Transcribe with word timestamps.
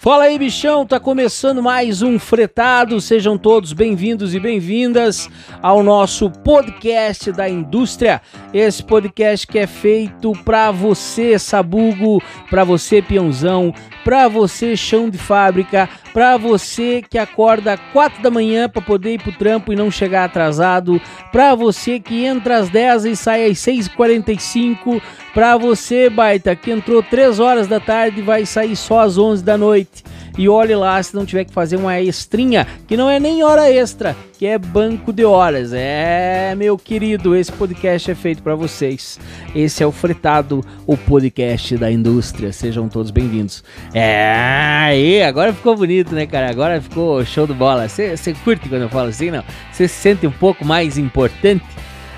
Fala 0.00 0.24
aí, 0.24 0.38
bichão, 0.38 0.86
tá 0.86 1.00
começando 1.00 1.60
mais 1.60 2.02
um 2.02 2.20
fretado. 2.20 3.00
Sejam 3.00 3.36
todos 3.36 3.72
bem-vindos 3.72 4.32
e 4.32 4.38
bem-vindas 4.38 5.28
ao 5.60 5.82
nosso 5.82 6.30
podcast 6.30 7.32
da 7.32 7.48
indústria. 7.48 8.22
Esse 8.54 8.80
podcast 8.84 9.44
que 9.44 9.58
é 9.58 9.66
feito 9.66 10.32
para 10.44 10.70
você, 10.70 11.36
sabugo, 11.36 12.22
para 12.48 12.62
você, 12.62 13.02
peãozão, 13.02 13.74
para 14.08 14.26
você, 14.26 14.74
chão 14.74 15.10
de 15.10 15.18
fábrica, 15.18 15.86
para 16.14 16.38
você 16.38 17.04
que 17.06 17.18
acorda 17.18 17.76
4 17.92 18.22
da 18.22 18.30
manhã 18.30 18.66
para 18.66 18.80
poder 18.80 19.12
ir 19.12 19.22
pro 19.22 19.32
trampo 19.32 19.70
e 19.70 19.76
não 19.76 19.90
chegar 19.90 20.24
atrasado, 20.24 20.98
para 21.30 21.54
você 21.54 22.00
que 22.00 22.24
entra 22.24 22.56
às 22.56 22.70
10 22.70 23.04
e 23.04 23.14
sai 23.14 23.44
às 23.50 23.58
6h45, 23.58 25.02
para 25.34 25.58
você, 25.58 26.08
baita, 26.08 26.56
que 26.56 26.70
entrou 26.70 27.02
3 27.02 27.38
horas 27.38 27.66
da 27.66 27.80
tarde 27.80 28.20
e 28.20 28.22
vai 28.22 28.46
sair 28.46 28.76
só 28.76 29.00
às 29.00 29.18
11 29.18 29.44
da 29.44 29.58
noite. 29.58 30.02
E 30.38 30.48
olhe 30.48 30.74
lá 30.74 31.02
se 31.02 31.14
não 31.14 31.26
tiver 31.26 31.44
que 31.44 31.52
fazer 31.52 31.76
uma 31.76 32.00
extrinha, 32.00 32.66
que 32.86 32.96
não 32.96 33.10
é 33.10 33.20
nem 33.20 33.44
hora 33.44 33.70
extra, 33.70 34.16
que 34.38 34.46
é 34.46 34.56
banco 34.56 35.12
de 35.12 35.24
horas. 35.24 35.72
É, 35.72 36.54
meu 36.56 36.78
querido, 36.78 37.34
esse 37.34 37.50
podcast 37.50 38.08
é 38.08 38.14
feito 38.14 38.40
para 38.40 38.54
vocês. 38.54 39.18
Esse 39.52 39.82
é 39.82 39.86
o 39.86 39.90
Fretado, 39.90 40.64
o 40.86 40.96
podcast 40.96 41.76
da 41.76 41.90
indústria. 41.90 42.52
Sejam 42.52 42.88
todos 42.88 43.10
bem-vindos. 43.10 43.64
É, 43.92 44.32
aí, 44.32 45.22
agora 45.24 45.52
ficou 45.52 45.76
bonito, 45.76 46.14
né, 46.14 46.24
cara? 46.24 46.48
Agora 46.48 46.80
ficou 46.80 47.24
show 47.24 47.48
de 47.48 47.52
bola. 47.52 47.88
Você 47.88 48.16
curte 48.44 48.68
quando 48.68 48.82
eu 48.82 48.88
falo 48.88 49.08
assim, 49.08 49.32
não? 49.32 49.42
Você 49.72 49.88
se 49.88 49.94
sente 49.94 50.24
um 50.24 50.30
pouco 50.30 50.64
mais 50.64 50.96
importante? 50.96 51.64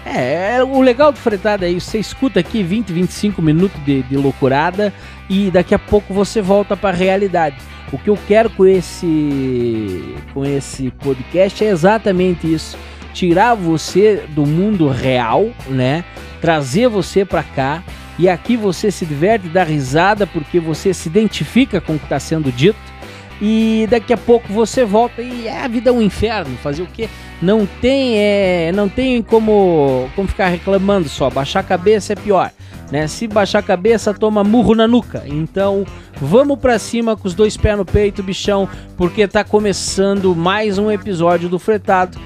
É, 0.04 0.62
o 0.62 0.80
legal 0.80 1.12
do 1.12 1.18
fretado 1.18 1.64
é 1.64 1.70
isso, 1.70 1.90
você 1.90 1.98
escuta 1.98 2.40
aqui 2.40 2.62
20, 2.62 2.92
25 2.92 3.42
minutos 3.42 3.82
de, 3.84 4.02
de 4.02 4.16
loucurada 4.16 4.92
e 5.28 5.50
daqui 5.50 5.74
a 5.74 5.78
pouco 5.78 6.14
você 6.14 6.40
volta 6.40 6.76
para 6.76 6.90
a 6.90 6.98
realidade. 6.98 7.56
O 7.92 7.98
que 7.98 8.08
eu 8.08 8.18
quero 8.26 8.48
com 8.50 8.66
esse 8.66 10.14
com 10.32 10.44
esse 10.44 10.90
podcast 10.90 11.64
é 11.64 11.68
exatamente 11.68 12.52
isso, 12.52 12.78
tirar 13.12 13.54
você 13.54 14.24
do 14.28 14.46
mundo 14.46 14.88
real, 14.88 15.50
né? 15.68 16.04
Trazer 16.40 16.88
você 16.88 17.24
para 17.24 17.42
cá 17.42 17.82
e 18.18 18.28
aqui 18.28 18.56
você 18.56 18.90
se 18.90 19.04
diverte, 19.04 19.48
dá 19.48 19.64
risada 19.64 20.26
porque 20.26 20.58
você 20.58 20.94
se 20.94 21.08
identifica 21.08 21.80
com 21.80 21.94
o 21.94 21.98
que 21.98 22.04
está 22.04 22.18
sendo 22.18 22.50
dito 22.50 22.89
e 23.40 23.86
daqui 23.90 24.12
a 24.12 24.16
pouco 24.16 24.52
você 24.52 24.84
volta 24.84 25.22
e 25.22 25.46
é, 25.46 25.62
a 25.64 25.68
vida 25.68 25.90
é 25.90 25.92
um 25.92 26.02
inferno. 26.02 26.56
Fazer 26.58 26.82
o 26.82 26.86
quê? 26.86 27.08
Não 27.40 27.66
tem, 27.80 28.18
é, 28.18 28.70
não 28.72 28.88
tem 28.88 29.22
como, 29.22 30.08
como 30.14 30.28
ficar 30.28 30.48
reclamando 30.48 31.08
só. 31.08 31.30
Baixar 31.30 31.60
a 31.60 31.64
cabeça 31.64 32.12
é 32.12 32.16
pior. 32.16 32.50
Né? 32.90 33.06
Se 33.06 33.26
baixar 33.26 33.60
a 33.60 33.62
cabeça, 33.62 34.12
toma 34.12 34.42
murro 34.42 34.74
na 34.74 34.86
nuca. 34.86 35.22
Então, 35.26 35.86
vamos 36.20 36.58
para 36.58 36.78
cima 36.78 37.16
com 37.16 37.26
os 37.26 37.34
dois 37.34 37.56
pés 37.56 37.78
no 37.78 37.84
peito, 37.84 38.22
bichão, 38.22 38.68
porque 38.96 39.26
tá 39.28 39.44
começando 39.44 40.34
mais 40.34 40.76
um 40.76 40.90
episódio 40.90 41.48
do 41.48 41.58
Fretado. 41.58 42.18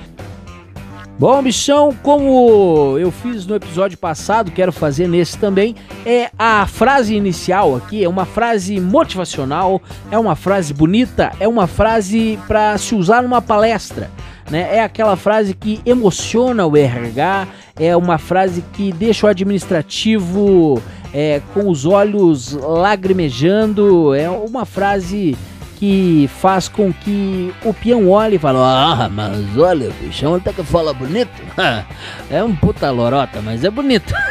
Bom, 1.16 1.40
bichão, 1.40 1.96
como 2.02 2.98
eu 2.98 3.12
fiz 3.12 3.46
no 3.46 3.54
episódio 3.54 3.96
passado, 3.96 4.50
quero 4.50 4.72
fazer 4.72 5.08
nesse 5.08 5.38
também, 5.38 5.76
é 6.04 6.28
a 6.36 6.66
frase 6.66 7.14
inicial 7.14 7.76
aqui, 7.76 8.02
é 8.02 8.08
uma 8.08 8.24
frase 8.24 8.80
motivacional, 8.80 9.80
é 10.10 10.18
uma 10.18 10.34
frase 10.34 10.74
bonita, 10.74 11.30
é 11.38 11.46
uma 11.46 11.68
frase 11.68 12.36
para 12.48 12.76
se 12.78 12.96
usar 12.96 13.22
numa 13.22 13.40
palestra, 13.40 14.10
né? 14.50 14.76
É 14.76 14.82
aquela 14.82 15.14
frase 15.14 15.54
que 15.54 15.80
emociona 15.86 16.66
o 16.66 16.76
RH, 16.76 17.46
é 17.78 17.96
uma 17.96 18.18
frase 18.18 18.64
que 18.72 18.92
deixa 18.92 19.28
o 19.28 19.30
administrativo 19.30 20.82
é, 21.12 21.40
com 21.54 21.70
os 21.70 21.86
olhos 21.86 22.54
lagrimejando, 22.54 24.12
é 24.14 24.28
uma 24.28 24.64
frase 24.64 25.36
que 25.76 26.28
faz 26.40 26.68
com 26.68 26.92
que 26.92 27.52
o 27.64 27.74
peão 27.74 28.10
olhe 28.10 28.36
e 28.36 28.38
fale: 28.38 28.58
Ah, 28.60 29.08
mas 29.10 29.56
olha, 29.56 29.90
o 29.90 29.92
bichão 29.94 30.34
até 30.34 30.52
que 30.52 30.62
fala 30.62 30.92
bonito. 30.92 31.32
é 32.30 32.42
um 32.42 32.54
puta 32.54 32.90
lorota, 32.90 33.40
mas 33.42 33.64
é 33.64 33.70
bonito. 33.70 34.14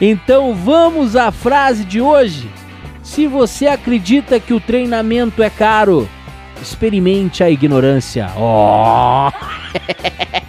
então 0.00 0.54
vamos 0.54 1.16
à 1.16 1.30
frase 1.30 1.84
de 1.84 2.00
hoje. 2.00 2.50
Se 3.02 3.26
você 3.26 3.66
acredita 3.66 4.40
que 4.40 4.54
o 4.54 4.60
treinamento 4.60 5.42
é 5.42 5.50
caro, 5.50 6.08
experimente 6.60 7.44
a 7.44 7.50
ignorância. 7.50 8.30
Oh! 8.36 9.30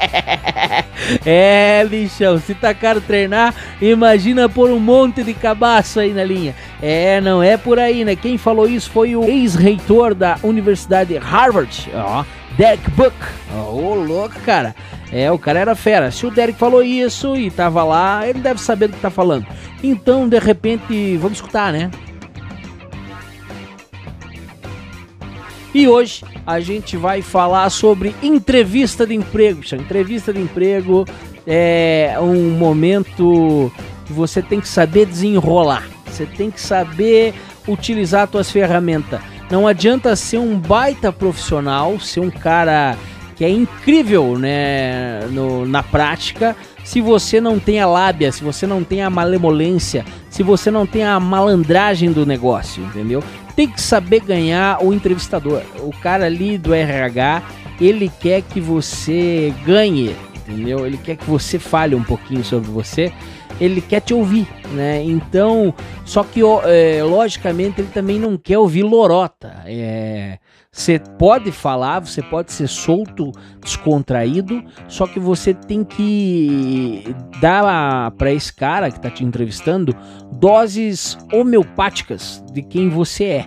é, 1.26 1.86
bichão, 1.90 2.40
se 2.40 2.54
tá 2.54 2.74
caro 2.74 3.02
treinar, 3.02 3.54
imagina 3.82 4.50
pôr 4.50 4.72
um 4.72 4.80
monte 4.80 5.24
de 5.24 5.34
cabaço 5.34 6.00
aí 6.00 6.14
na 6.14 6.24
linha. 6.24 6.56
É, 6.82 7.20
não 7.22 7.42
é 7.42 7.58
por 7.58 7.80
aí, 7.80 8.06
né? 8.06 8.16
Quem 8.16 8.38
falou 8.38 8.68
isso 8.68 8.90
foi 8.90 9.16
o 9.16 9.24
ex-reitor 9.24 10.14
da 10.14 10.38
Universidade 10.44 11.18
Harvard, 11.18 11.90
ó, 11.94 12.24
Derek 12.58 12.90
Buck. 12.92 13.16
Ô, 13.54 13.92
oh, 13.92 13.96
louco, 13.96 14.40
cara. 14.46 14.76
É, 15.12 15.32
o 15.32 15.38
cara 15.38 15.60
era 15.60 15.76
fera. 15.76 16.12
Se 16.12 16.26
o 16.26 16.32
Derek 16.32 16.58
falou 16.58 16.84
isso 16.84 17.36
e 17.36 17.52
tava 17.52 17.84
lá, 17.84 18.28
ele 18.28 18.40
deve 18.40 18.60
saber 18.60 18.88
do 18.88 18.96
que 18.96 19.02
tá 19.02 19.10
falando. 19.10 19.46
Então, 19.84 20.28
de 20.28 20.40
repente, 20.40 21.18
vamos 21.18 21.38
escutar, 21.38 21.72
né? 21.72 21.92
E 25.75 25.90
hoje 25.90 26.24
a 26.47 26.62
gente 26.62 26.96
vai 26.96 27.22
falar 27.22 27.69
sobre 27.69 28.16
entrevista 28.24 29.06
de 29.06 29.13
emprego. 29.13 29.59
Entrevista 29.75 30.31
de 30.31 30.40
emprego 30.40 31.03
é 31.46 32.16
um 32.18 32.52
momento 32.52 33.69
que 34.06 34.14
você 34.14 34.41
tem 34.41 34.62
que 34.62 34.69
saber 34.69 35.06
desenrolar. 35.06 35.85
Você 36.06 36.25
tem 36.25 36.50
que 36.50 36.62
saber 36.62 37.34
utilizar 37.68 38.30
suas 38.31 38.50
ferramentas. 38.50 39.19
Não 39.52 39.68
adianta 39.68 40.16
ser 40.16 40.38
um 40.38 40.58
baita 40.58 41.12
profissional, 41.12 42.00
ser 42.00 42.22
um 42.22 42.31
cara 42.31 42.96
que 43.35 43.44
é 43.44 43.50
incrível 43.50 44.40
né, 44.40 45.25
no, 45.30 45.66
na 45.66 45.84
prática, 45.84 46.56
se 46.85 47.01
você 47.01 47.41
não 47.41 47.59
tem 47.59 47.81
a 47.81 47.88
lábia, 47.88 48.31
se 48.31 48.44
você 48.44 48.66
não 48.66 48.84
tem 48.84 49.01
a 49.01 49.09
malemolência, 49.09 50.06
se 50.29 50.44
você 50.44 50.69
não 50.69 50.85
tem 50.85 51.03
a 51.03 51.19
malandragem 51.19 52.12
do 52.12 52.25
negócio, 52.25 52.84
entendeu? 52.85 53.22
Tem 53.56 53.68
que 53.68 53.81
saber 53.81 54.22
ganhar 54.22 54.81
o 54.84 54.94
entrevistador. 54.94 55.63
O 55.79 55.91
cara 55.91 56.25
ali 56.25 56.57
do 56.57 56.73
RH, 56.73 57.41
ele 57.81 58.12
quer 58.22 58.44
que 58.44 58.62
você 58.62 59.51
ganhe, 59.66 60.16
entendeu? 60.35 60.85
Ele 60.85 60.97
quer 60.97 61.16
que 61.18 61.25
você 61.25 61.57
fale 61.57 61.96
um 61.96 62.03
pouquinho 62.03 62.44
sobre 62.44 62.69
você 62.69 63.12
ele 63.59 63.81
quer 63.81 64.02
te 64.02 64.13
ouvir, 64.13 64.47
né? 64.73 65.02
Então, 65.03 65.73
só 66.03 66.23
que 66.23 66.41
é, 66.66 67.02
logicamente 67.03 67.81
ele 67.81 67.90
também 67.94 68.19
não 68.19 68.38
quer 68.38 68.57
ouvir 68.57 68.84
lorota. 68.84 69.63
É, 69.66 70.40
você 70.75 71.00
pode 71.00 71.53
falar, 71.53 72.02
você 72.02 72.22
pode 72.22 72.52
ser 72.52 72.68
solto, 72.68 73.31
descontraído, 73.63 74.62
só 74.90 75.08
que 75.08 75.22
você 75.22 75.53
tem 75.53 75.86
que 75.86 77.16
dar 77.40 78.12
para 78.12 78.34
esse 78.34 78.53
cara 78.53 78.91
que 78.91 78.97
está 78.97 79.09
te 79.09 79.24
entrevistando 79.24 79.96
doses 80.34 81.18
homeopáticas 81.31 82.44
de 82.52 82.62
quem 82.62 82.90
você 82.90 83.24
é 83.24 83.46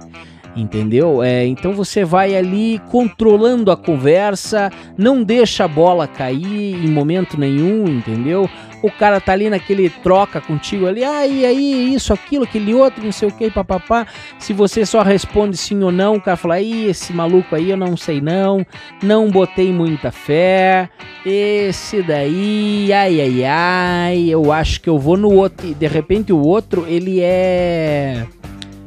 entendeu? 0.56 1.22
É, 1.22 1.46
então 1.46 1.72
você 1.72 2.04
vai 2.04 2.34
ali 2.34 2.80
controlando 2.90 3.70
a 3.70 3.76
conversa, 3.76 4.70
não 4.96 5.22
deixa 5.22 5.64
a 5.64 5.68
bola 5.68 6.08
cair 6.08 6.74
em 6.84 6.88
momento 6.88 7.38
nenhum, 7.38 7.86
entendeu? 7.86 8.48
O 8.80 8.90
cara 8.90 9.20
tá 9.20 9.32
ali 9.32 9.50
naquele 9.50 9.90
troca 9.90 10.40
contigo 10.40 10.86
ali, 10.86 11.02
ah, 11.02 11.26
e 11.26 11.44
aí, 11.44 11.94
isso, 11.94 12.12
aquilo, 12.12 12.44
aquele 12.44 12.72
outro, 12.72 13.04
não 13.04 13.10
sei 13.10 13.28
o 13.28 13.32
que, 13.32 13.50
papapá. 13.50 14.06
Se 14.38 14.52
você 14.52 14.86
só 14.86 15.02
responde 15.02 15.56
sim 15.56 15.82
ou 15.82 15.90
não, 15.90 16.16
o 16.16 16.20
cara 16.20 16.36
fala, 16.36 16.54
aí, 16.54 16.86
esse 16.86 17.12
maluco 17.12 17.56
aí 17.56 17.70
eu 17.70 17.76
não 17.76 17.96
sei 17.96 18.20
não, 18.20 18.64
não 19.02 19.30
botei 19.30 19.72
muita 19.72 20.12
fé, 20.12 20.88
esse 21.26 22.02
daí, 22.02 22.92
ai, 22.92 23.20
ai, 23.20 23.44
ai, 23.44 24.28
eu 24.28 24.52
acho 24.52 24.80
que 24.80 24.88
eu 24.88 24.98
vou 24.98 25.16
no 25.16 25.32
outro. 25.32 25.74
De 25.74 25.86
repente 25.86 26.32
o 26.32 26.38
outro, 26.38 26.86
ele 26.88 27.20
é 27.20 28.26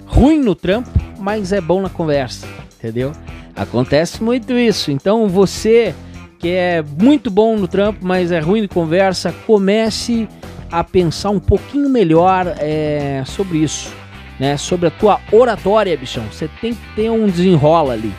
ruim 0.06 0.40
no 0.40 0.56
trampo, 0.56 0.90
mas 1.20 1.52
é 1.52 1.60
bom 1.60 1.82
na 1.82 1.90
conversa, 1.90 2.48
entendeu? 2.78 3.12
Acontece 3.56 4.24
muito 4.24 4.54
isso. 4.54 4.92
Então 4.92 5.28
você 5.28 5.94
que 6.42 6.50
é 6.50 6.84
muito 7.00 7.30
bom 7.30 7.56
no 7.56 7.68
trampo, 7.68 8.00
mas 8.02 8.32
é 8.32 8.40
ruim 8.40 8.64
de 8.64 8.68
conversa, 8.68 9.34
comece 9.46 10.28
a 10.72 10.84
pensar 10.84 11.30
um 11.30 11.40
pouquinho 11.40 11.88
melhor 11.88 12.56
é, 12.58 13.22
sobre 13.28 13.60
isso, 13.60 13.94
né? 14.40 14.58
Sobre 14.58 14.88
a 14.88 14.92
tua 14.92 15.20
oratória, 15.32 15.96
bichão. 15.96 16.24
Você 16.32 16.50
tem 16.60 16.74
que 16.74 16.96
ter 16.96 17.12
um 17.12 17.28
desenrola 17.28 17.94
ali, 17.94 18.12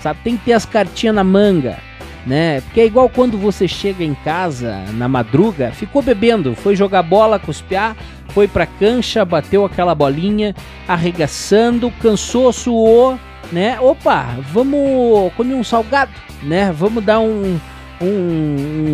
sabe? 0.00 0.18
Tem 0.24 0.36
que 0.36 0.46
ter 0.46 0.52
as 0.52 0.66
cartinhas 0.66 1.14
na 1.14 1.22
manga, 1.22 1.78
né? 2.26 2.60
Porque 2.62 2.80
é 2.80 2.86
igual 2.86 3.08
quando 3.08 3.38
você 3.38 3.68
chega 3.68 4.02
em 4.02 4.14
casa 4.14 4.82
na 4.94 5.08
madruga, 5.08 5.70
ficou 5.70 6.02
bebendo, 6.02 6.56
foi 6.56 6.74
jogar 6.74 7.04
bola, 7.04 7.38
cuspiar, 7.38 7.96
foi 8.30 8.48
pra 8.48 8.66
cancha, 8.66 9.24
bateu 9.24 9.64
aquela 9.64 9.94
bolinha, 9.94 10.56
arregaçando, 10.88 11.92
cansou, 12.02 12.52
suou, 12.52 13.16
né? 13.52 13.78
Opa, 13.80 14.36
vamos 14.52 15.32
comer 15.34 15.54
um 15.54 15.64
salgado, 15.64 16.12
né? 16.42 16.72
Vamos 16.72 17.04
dar 17.04 17.20
um, 17.20 17.58
um, 18.00 18.06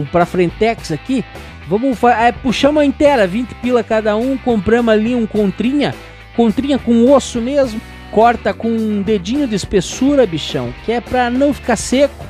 um 0.00 0.06
pra 0.10 0.26
frentex 0.26 0.92
aqui. 0.92 1.24
Vamos 1.68 2.02
é, 2.04 2.30
puxamos 2.30 2.82
a 2.82 2.86
inteira, 2.86 3.26
20 3.26 3.54
pila 3.56 3.82
cada 3.82 4.16
um, 4.16 4.36
compramos 4.36 4.92
ali 4.92 5.14
um 5.14 5.26
contrinha. 5.26 5.94
contrinha 6.36 6.78
com 6.78 7.10
osso 7.10 7.40
mesmo, 7.40 7.80
corta 8.12 8.54
com 8.54 8.68
um 8.68 9.02
dedinho 9.02 9.48
de 9.48 9.56
espessura, 9.56 10.26
bichão, 10.26 10.72
que 10.84 10.92
é 10.92 11.00
pra 11.00 11.28
não 11.28 11.52
ficar 11.52 11.76
seco, 11.76 12.24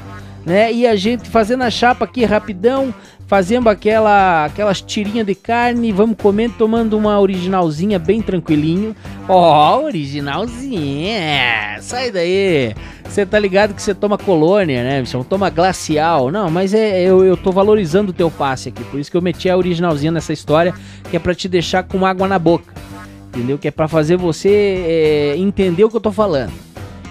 né? 0.44 0.73
E 0.73 0.87
a 0.87 0.96
gente 0.96 1.28
fazendo 1.28 1.64
a 1.64 1.70
chapa 1.70 2.06
aqui 2.06 2.25
rapidão, 2.25 2.94
fazendo 3.26 3.69
aquela, 3.69 4.44
aquelas 4.44 4.81
tirinhas 4.81 5.26
de 5.26 5.34
carne, 5.34 5.93
vamos 5.93 6.17
comendo, 6.17 6.55
tomando 6.56 6.96
uma 6.96 7.19
originalzinha 7.20 7.99
bem 7.99 8.23
tranquilinho. 8.23 8.94
Ó, 9.28 9.78
oh, 9.78 9.84
originalzinha, 9.84 11.78
sai 11.81 12.11
daí. 12.11 12.75
Você 13.05 13.26
tá 13.26 13.38
ligado 13.38 13.75
que 13.75 13.82
você 13.82 13.94
toma 13.94 14.17
colônia, 14.17 14.82
né, 14.82 15.00
bichão? 15.00 15.25
Toma 15.25 15.50
glacial. 15.50 16.31
Não, 16.31 16.50
mas 16.50 16.73
é, 16.75 17.02
eu, 17.02 17.25
eu 17.25 17.37
tô 17.37 17.50
valorizando 17.50 18.11
o 18.11 18.14
teu 18.14 18.31
passe 18.31 18.69
aqui, 18.69 18.84
por 18.84 19.00
isso 19.00 19.11
que 19.11 19.17
eu 19.17 19.23
meti 19.23 19.49
a 19.49 19.56
originalzinha 19.56 20.12
nessa 20.12 20.32
história, 20.32 20.75
que 21.11 21.17
é 21.17 21.20
pra 21.20 21.34
te 21.34 21.49
deixar 21.49 21.82
com 21.82 22.05
água 22.06 22.28
na 22.28 22.38
boca. 22.38 22.73
Entendeu? 23.28 23.58
Que 23.58 23.69
é 23.69 23.70
pra 23.70 23.87
fazer 23.88 24.17
você 24.17 24.49
é, 24.87 25.37
entender 25.37 25.84
o 25.84 25.90
que 25.90 25.96
eu 25.96 26.00
tô 26.00 26.12
falando. 26.12 26.66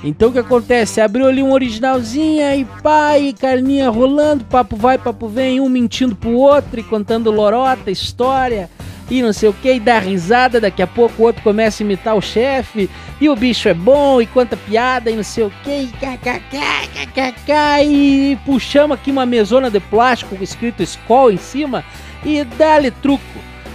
Então 0.06 0.30
o 0.30 0.32
que 0.32 0.38
acontece? 0.38 1.02
Abriu 1.02 1.28
ali 1.28 1.42
um 1.42 1.52
originalzinha 1.52 2.56
e 2.56 2.64
pai, 2.84 3.34
carninha 3.38 3.90
rolando, 3.90 4.46
papo 4.46 4.76
vai, 4.76 5.00
papo 5.00 5.28
vem, 5.28 5.60
um 5.60 5.68
mentindo 5.68 6.16
pro 6.16 6.32
outro 6.32 6.80
e 6.80 6.84
contando 6.84 7.32
lorota, 7.32 7.90
história 7.90 8.70
e 9.10 9.22
não 9.22 9.34
sei 9.34 9.50
o 9.50 9.54
que, 9.54 9.74
e 9.74 9.80
dá 9.80 10.00
risada, 10.00 10.60
daqui 10.60 10.82
a 10.82 10.88
pouco 10.88 11.22
o 11.22 11.26
outro 11.26 11.44
começa 11.44 11.84
a 11.84 11.86
imitar 11.86 12.16
o 12.16 12.22
chefe, 12.22 12.90
e 13.22 13.30
o 13.30 13.36
bicho 13.36 13.70
é 13.70 13.74
bom, 13.74 14.22
e 14.22 14.26
conta 14.26 14.58
piada, 14.58 15.12
e 15.12 15.16
não 15.16 15.24
sei 15.24 15.44
o 15.44 15.54
que, 15.64 15.70
e 15.70 15.88
kkk, 15.88 17.84
e 17.86 18.36
puxamos 18.46 18.98
aqui 18.98 19.12
uma 19.12 19.26
mesona 19.26 19.70
de 19.70 19.80
plástico 19.80 20.36
escrito 20.42 20.82
Skol 20.82 21.32
em 21.32 21.38
cima, 21.38 21.84
e 22.24 22.44
dá-lhe 22.44 22.90
truco. 22.90 23.24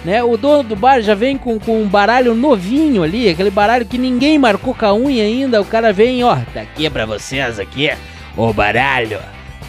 Né? 0.04 0.22
O 0.22 0.36
dono 0.36 0.62
do 0.62 0.76
bar 0.76 1.00
já 1.02 1.14
vem 1.14 1.36
com, 1.36 1.58
com 1.58 1.82
um 1.82 1.86
baralho 1.86 2.34
novinho 2.34 3.02
ali, 3.02 3.28
aquele 3.28 3.50
baralho 3.50 3.84
que 3.84 3.98
ninguém 3.98 4.38
marcou 4.38 4.74
com 4.74 4.86
a 4.86 4.94
unha 4.94 5.24
ainda. 5.24 5.60
O 5.60 5.64
cara 5.64 5.92
vem, 5.92 6.24
ó, 6.24 6.36
tá 6.54 6.62
aqui 6.62 6.88
pra 6.88 7.04
vocês 7.04 7.58
aqui, 7.58 7.90
o 8.36 8.52
baralho. 8.52 9.18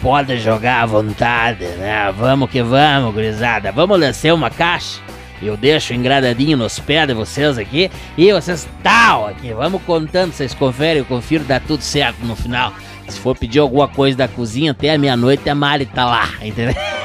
Pode 0.00 0.36
jogar 0.38 0.82
à 0.82 0.86
vontade, 0.86 1.64
né? 1.64 2.12
Vamos 2.16 2.50
que 2.50 2.60
vamos, 2.60 3.14
gurizada. 3.14 3.70
Vamos 3.70 4.00
descer 4.00 4.34
uma 4.34 4.50
caixa. 4.50 5.00
Eu 5.40 5.56
deixo 5.56 5.94
engradadinho 5.94 6.56
nos 6.56 6.78
pés 6.80 7.06
de 7.06 7.14
vocês 7.14 7.56
aqui. 7.56 7.88
E 8.18 8.32
vocês 8.32 8.68
tal 8.82 9.28
aqui. 9.28 9.52
Vamos 9.52 9.80
contando, 9.82 10.32
vocês 10.32 10.54
conferem, 10.54 10.98
eu 10.98 11.04
confiro, 11.04 11.44
dá 11.44 11.60
tudo 11.60 11.82
certo 11.82 12.18
no 12.24 12.34
final. 12.34 12.72
Se 13.08 13.20
for 13.20 13.36
pedir 13.36 13.60
alguma 13.60 13.86
coisa 13.86 14.16
da 14.16 14.26
cozinha 14.26 14.72
até 14.72 14.94
a 14.94 14.98
meia-noite, 14.98 15.48
a 15.48 15.54
Mari 15.54 15.86
tá 15.86 16.04
lá, 16.04 16.28
entendeu? 16.40 16.74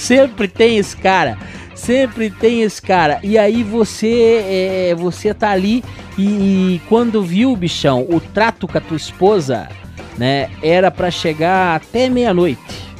Sempre 0.00 0.48
tem 0.48 0.78
esse 0.78 0.96
cara. 0.96 1.36
Sempre 1.74 2.30
tem 2.30 2.62
esse 2.62 2.80
cara. 2.80 3.20
E 3.22 3.36
aí 3.36 3.62
você 3.62 4.88
é, 4.90 4.94
você 4.94 5.34
tá 5.34 5.50
ali 5.50 5.84
e, 6.16 6.22
e, 6.22 6.82
quando 6.88 7.22
viu, 7.22 7.54
bichão, 7.54 8.06
o 8.08 8.18
trato 8.18 8.66
com 8.66 8.78
a 8.78 8.80
tua 8.80 8.96
esposa, 8.96 9.68
né, 10.16 10.48
era 10.62 10.90
para 10.90 11.10
chegar 11.10 11.76
até 11.76 12.08
meia-noite. 12.08 12.90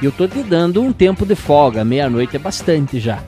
E 0.00 0.06
eu 0.06 0.12
tô 0.12 0.26
te 0.26 0.42
dando 0.42 0.82
um 0.82 0.90
tempo 0.90 1.26
de 1.26 1.34
folga. 1.34 1.84
Meia-noite 1.84 2.36
é 2.36 2.38
bastante 2.38 2.98
já. 2.98 3.18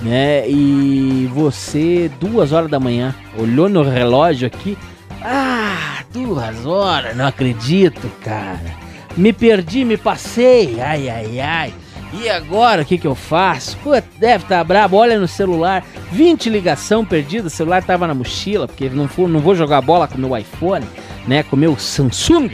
Né? 0.00 0.48
E 0.48 1.28
você, 1.34 2.10
duas 2.20 2.52
horas 2.52 2.70
da 2.70 2.78
manhã, 2.78 3.14
olhou 3.36 3.68
no 3.68 3.82
relógio 3.82 4.46
aqui. 4.46 4.78
Ah, 5.22 6.04
duas 6.12 6.64
horas, 6.64 7.16
não 7.16 7.26
acredito, 7.26 8.08
cara. 8.22 8.78
Me 9.16 9.32
perdi, 9.32 9.84
me 9.84 9.96
passei. 9.96 10.80
Ai, 10.80 11.08
ai, 11.08 11.40
ai. 11.40 11.74
E 12.12 12.28
agora 12.28 12.82
o 12.82 12.84
que, 12.84 12.98
que 12.98 13.06
eu 13.06 13.14
faço? 13.14 13.76
Pô, 13.78 13.90
deve 14.18 14.44
estar 14.44 14.58
tá 14.58 14.64
brabo, 14.64 14.96
olha 14.96 15.18
no 15.18 15.28
celular, 15.28 15.84
20 16.10 16.50
ligação 16.50 17.04
perdida, 17.04 17.46
o 17.46 17.50
celular 17.50 17.84
tava 17.84 18.06
na 18.06 18.14
mochila, 18.14 18.66
porque 18.66 18.88
não, 18.88 19.06
for, 19.06 19.28
não 19.28 19.40
vou 19.40 19.54
jogar 19.54 19.80
bola 19.80 20.08
com 20.08 20.18
meu 20.18 20.36
iPhone, 20.36 20.84
né? 21.26 21.44
Com 21.44 21.54
meu 21.54 21.78
Samsung, 21.78 22.50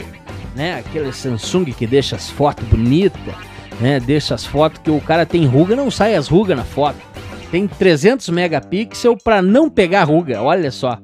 né? 0.55 0.79
Aquele 0.79 1.11
Samsung 1.11 1.65
que 1.65 1.87
deixa 1.87 2.15
as 2.15 2.29
fotos 2.29 2.67
bonitas, 2.67 3.19
né? 3.81 3.99
Deixa 3.99 4.35
as 4.35 4.45
fotos 4.45 4.79
que 4.83 4.91
o 4.91 5.01
cara 5.01 5.25
tem 5.25 5.45
ruga, 5.45 5.75
não 5.75 5.89
sai 5.89 6.15
as 6.15 6.27
rugas 6.27 6.55
na 6.55 6.63
foto. 6.63 6.97
Tem 7.49 7.67
300 7.67 8.29
megapixels 8.29 9.23
para 9.23 9.41
não 9.41 9.69
pegar 9.69 10.03
ruga, 10.03 10.41
olha 10.41 10.69
só. 10.69 10.99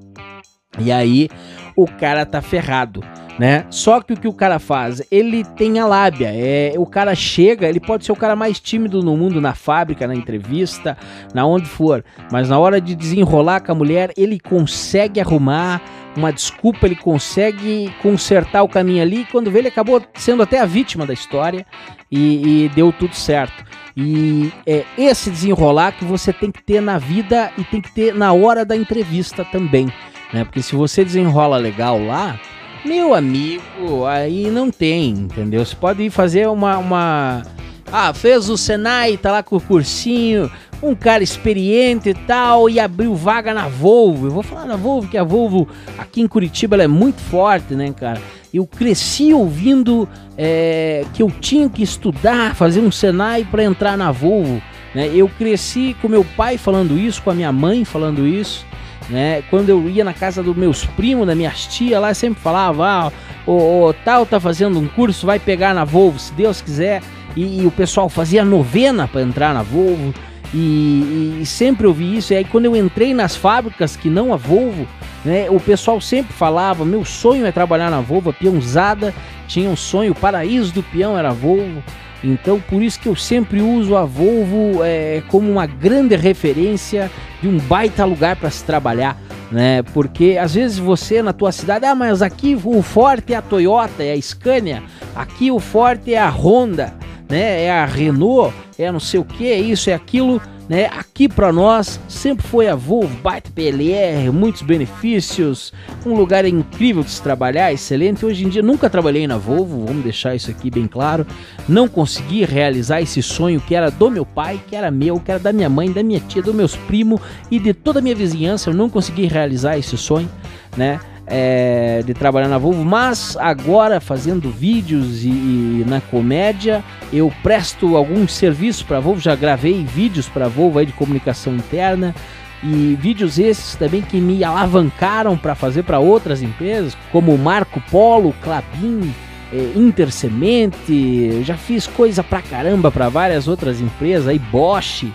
E 0.77 0.91
aí 0.91 1.27
o 1.75 1.87
cara 1.87 2.25
tá 2.25 2.41
ferrado 2.41 3.03
né? 3.37 3.65
Só 3.69 4.01
que 4.01 4.13
o 4.13 4.17
que 4.17 4.27
o 4.27 4.33
cara 4.33 4.59
faz, 4.59 5.01
ele 5.11 5.43
tem 5.43 5.79
a 5.79 5.85
lábia. 5.85 6.31
É, 6.33 6.73
o 6.77 6.85
cara 6.85 7.15
chega, 7.15 7.67
ele 7.67 7.79
pode 7.79 8.05
ser 8.05 8.11
o 8.11 8.15
cara 8.15 8.35
mais 8.35 8.59
tímido 8.59 9.01
no 9.01 9.17
mundo, 9.17 9.41
na 9.41 9.53
fábrica, 9.53 10.07
na 10.07 10.15
entrevista, 10.15 10.97
na 11.33 11.45
onde 11.45 11.65
for, 11.65 12.03
mas 12.31 12.49
na 12.49 12.59
hora 12.59 12.79
de 12.79 12.95
desenrolar 12.95 13.61
com 13.61 13.71
a 13.71 13.75
mulher, 13.75 14.11
ele 14.17 14.39
consegue 14.39 15.19
arrumar 15.19 15.81
uma 16.15 16.31
desculpa, 16.31 16.85
ele 16.85 16.95
consegue 16.95 17.93
consertar 18.01 18.63
o 18.63 18.69
caminho 18.69 19.01
ali. 19.01 19.21
E 19.21 19.25
quando 19.25 19.49
vê, 19.49 19.59
ele 19.59 19.67
acabou 19.67 20.01
sendo 20.13 20.43
até 20.43 20.59
a 20.59 20.65
vítima 20.65 21.05
da 21.05 21.13
história 21.13 21.65
e, 22.11 22.65
e 22.65 22.69
deu 22.69 22.91
tudo 22.91 23.15
certo. 23.15 23.63
E 23.95 24.51
é 24.65 24.85
esse 24.97 25.29
desenrolar 25.29 25.93
que 25.93 26.05
você 26.05 26.33
tem 26.33 26.51
que 26.51 26.63
ter 26.63 26.81
na 26.81 26.97
vida 26.97 27.51
e 27.57 27.63
tem 27.63 27.81
que 27.81 27.91
ter 27.91 28.13
na 28.13 28.33
hora 28.33 28.65
da 28.65 28.75
entrevista 28.75 29.45
também, 29.45 29.91
né? 30.31 30.43
Porque 30.43 30.61
se 30.61 30.75
você 30.75 31.03
desenrola 31.03 31.57
legal 31.57 32.03
lá, 32.03 32.39
meu 32.85 33.13
amigo, 33.13 34.05
aí 34.05 34.51
não 34.51 34.69
tem, 34.69 35.11
entendeu? 35.11 35.65
Você 35.65 35.75
pode 35.75 36.09
fazer 36.09 36.47
uma, 36.49 36.77
uma. 36.77 37.43
Ah, 37.91 38.13
fez 38.13 38.49
o 38.49 38.57
Senai, 38.57 39.17
tá 39.17 39.31
lá 39.31 39.41
com 39.41 39.55
o 39.55 39.61
cursinho, 39.61 40.51
um 40.81 40.93
cara 40.93 41.23
experiente 41.23 42.09
e 42.09 42.13
tal, 42.13 42.69
e 42.69 42.79
abriu 42.79 43.15
vaga 43.15 43.53
na 43.53 43.67
Volvo. 43.67 44.27
Eu 44.27 44.31
vou 44.31 44.43
falar 44.43 44.65
na 44.65 44.75
Volvo, 44.75 45.07
que 45.07 45.17
a 45.17 45.23
Volvo 45.23 45.67
aqui 45.97 46.21
em 46.21 46.27
Curitiba 46.27 46.75
ela 46.75 46.83
é 46.83 46.87
muito 46.87 47.21
forte, 47.21 47.73
né, 47.73 47.93
cara? 47.97 48.21
Eu 48.53 48.67
cresci 48.67 49.33
ouvindo 49.33 50.07
é, 50.37 51.05
que 51.13 51.23
eu 51.23 51.31
tinha 51.31 51.69
que 51.69 51.81
estudar, 51.81 52.53
fazer 52.53 52.81
um 52.81 52.91
Senai 52.91 53.45
para 53.49 53.63
entrar 53.63 53.97
na 53.97 54.11
Volvo. 54.11 54.61
Né? 54.93 55.09
Eu 55.13 55.27
cresci 55.27 55.95
com 56.01 56.07
meu 56.07 56.25
pai 56.37 56.57
falando 56.57 56.97
isso, 56.97 57.21
com 57.23 57.31
a 57.31 57.33
minha 57.33 57.51
mãe 57.51 57.83
falando 57.83 58.27
isso 58.27 58.65
né? 59.09 59.43
Quando 59.49 59.69
eu 59.69 59.89
ia 59.89 60.03
na 60.03 60.13
casa 60.13 60.41
dos 60.41 60.55
meus 60.55 60.85
primos, 60.85 61.27
da 61.27 61.35
minhas 61.35 61.65
tia 61.65 61.99
lá, 61.99 62.13
sempre 62.13 62.41
falava, 62.41 62.85
ah, 62.85 63.11
o, 63.45 63.87
o, 63.87 63.93
tal 63.93 64.25
tá 64.25 64.39
fazendo 64.39 64.79
um 64.79 64.87
curso, 64.87 65.25
vai 65.25 65.39
pegar 65.39 65.73
na 65.73 65.83
Volvo, 65.83 66.19
se 66.19 66.33
Deus 66.33 66.61
quiser. 66.61 67.01
E, 67.35 67.61
e 67.61 67.65
o 67.65 67.71
pessoal 67.71 68.09
fazia 68.09 68.45
novena 68.45 69.07
para 69.07 69.21
entrar 69.21 69.53
na 69.53 69.63
Volvo. 69.63 70.13
E, 70.53 71.39
e, 71.41 71.45
sempre 71.45 71.87
ouvi 71.87 72.17
isso. 72.17 72.31
E 72.31 72.35
aí 72.35 72.45
quando 72.45 72.65
eu 72.65 72.75
entrei 72.75 73.13
nas 73.13 73.35
fábricas 73.35 73.95
que 73.95 74.09
não 74.09 74.31
a 74.31 74.37
Volvo, 74.37 74.87
né, 75.25 75.49
o 75.49 75.59
pessoal 75.59 75.99
sempre 75.99 76.31
falava, 76.31 76.85
meu 76.85 77.03
sonho 77.03 77.45
é 77.45 77.51
trabalhar 77.51 77.89
na 77.89 78.01
Volvo, 78.01 78.29
a 78.29 78.33
peãozada 78.33 79.13
tinha 79.47 79.69
um 79.69 79.75
sonho, 79.75 80.11
o 80.11 80.15
paraíso 80.15 80.73
do 80.73 80.83
peão 80.83 81.17
era 81.17 81.29
a 81.29 81.33
Volvo. 81.33 81.83
Então, 82.23 82.59
por 82.59 82.81
isso 82.81 82.99
que 82.99 83.09
eu 83.09 83.15
sempre 83.15 83.61
uso 83.61 83.97
a 83.97 84.05
Volvo 84.05 84.83
é, 84.83 85.21
como 85.27 85.51
uma 85.51 85.65
grande 85.65 86.15
referência 86.15 87.11
de 87.41 87.47
um 87.47 87.57
baita 87.57 88.05
lugar 88.05 88.37
para 88.37 88.49
se 88.49 88.63
trabalhar, 88.63 89.19
né? 89.51 89.83
Porque 89.93 90.37
às 90.39 90.53
vezes 90.55 90.77
você 90.77 91.21
na 91.21 91.33
tua 91.33 91.51
cidade, 91.51 91.85
ah, 91.85 91.93
mas 91.93 92.21
aqui 92.21 92.57
o 92.63 92.81
forte 92.81 93.33
é 93.33 93.35
a 93.35 93.41
Toyota, 93.41 94.03
é 94.03 94.13
a 94.13 94.21
Scania, 94.21 94.81
aqui 95.13 95.51
o 95.51 95.59
forte 95.59 96.13
é 96.13 96.19
a 96.19 96.29
Honda, 96.29 96.93
né? 97.29 97.63
É 97.63 97.71
a 97.71 97.85
Renault, 97.85 98.53
é 98.79 98.89
não 98.89 99.01
sei 99.01 99.19
o 99.19 99.25
que, 99.25 99.51
é 99.51 99.59
isso, 99.59 99.89
é 99.89 99.93
aquilo 99.93 100.41
né? 100.67 100.85
Aqui 100.85 101.27
para 101.27 101.51
nós 101.51 101.99
sempre 102.07 102.45
foi 102.45 102.67
a 102.67 102.75
Volvo, 102.75 103.15
baita 103.21 103.51
PLR, 103.53 104.29
muitos 104.31 104.61
benefícios, 104.61 105.73
um 106.05 106.13
lugar 106.13 106.45
incrível 106.45 107.03
de 107.03 107.11
se 107.11 107.21
trabalhar, 107.21 107.73
excelente. 107.73 108.25
Hoje 108.25 108.45
em 108.45 108.49
dia 108.49 108.61
nunca 108.61 108.89
trabalhei 108.89 109.27
na 109.27 109.37
Volvo, 109.37 109.85
vamos 109.85 110.03
deixar 110.03 110.35
isso 110.35 110.49
aqui 110.49 110.69
bem 110.69 110.87
claro. 110.87 111.25
Não 111.67 111.87
consegui 111.87 112.45
realizar 112.45 113.01
esse 113.01 113.21
sonho 113.21 113.61
que 113.61 113.75
era 113.75 113.91
do 113.91 114.09
meu 114.09 114.25
pai, 114.25 114.61
que 114.67 114.75
era 114.75 114.89
meu, 114.89 115.19
que 115.19 115.31
era 115.31 115.39
da 115.39 115.53
minha 115.53 115.69
mãe, 115.69 115.91
da 115.91 116.03
minha 116.03 116.19
tia, 116.19 116.41
dos 116.41 116.55
meus 116.55 116.75
primos 116.75 117.21
e 117.51 117.59
de 117.59 117.73
toda 117.73 117.99
a 117.99 118.01
minha 118.01 118.15
vizinhança. 118.15 118.69
Eu 118.69 118.73
não 118.73 118.89
consegui 118.89 119.27
realizar 119.27 119.77
esse 119.77 119.97
sonho, 119.97 120.29
né? 120.75 120.99
é, 121.27 122.03
de 122.05 122.13
trabalhar 122.13 122.47
na 122.47 122.57
Volvo, 122.57 122.83
mas 122.83 123.37
agora 123.37 123.99
fazendo 123.99 124.49
vídeos 124.49 125.23
e, 125.23 125.29
e 125.29 125.85
na 125.87 126.01
comédia 126.01 126.83
eu 127.13 127.31
presto 127.43 127.95
alguns 127.95 128.33
serviços 128.33 128.81
para 128.81 128.99
Volvo, 128.99 129.21
já 129.21 129.35
gravei 129.35 129.83
vídeos 129.83 130.27
para 130.27 130.47
Volvo 130.47 130.79
aí 130.79 130.85
de 130.85 130.93
comunicação 130.93 131.55
interna 131.55 132.15
e 132.63 132.97
vídeos 132.99 133.37
esses 133.37 133.75
também 133.75 134.01
que 134.01 134.19
me 134.19 134.43
alavancaram 134.43 135.37
para 135.37 135.53
fazer 135.53 135.83
para 135.83 135.99
outras 135.99 136.41
empresas, 136.41 136.97
como 137.11 137.37
Marco 137.37 137.81
Polo, 137.91 138.33
Clabin, 138.41 139.13
é, 139.51 139.73
Intersemente, 139.75 140.91
eu 140.91 141.43
já 141.43 141.55
fiz 141.55 141.85
coisa 141.85 142.23
pra 142.23 142.41
caramba 142.41 142.89
para 142.89 143.07
várias 143.07 143.47
outras 143.47 143.79
empresas 143.79 144.27
aí, 144.27 144.39
Bosch, 144.39 145.05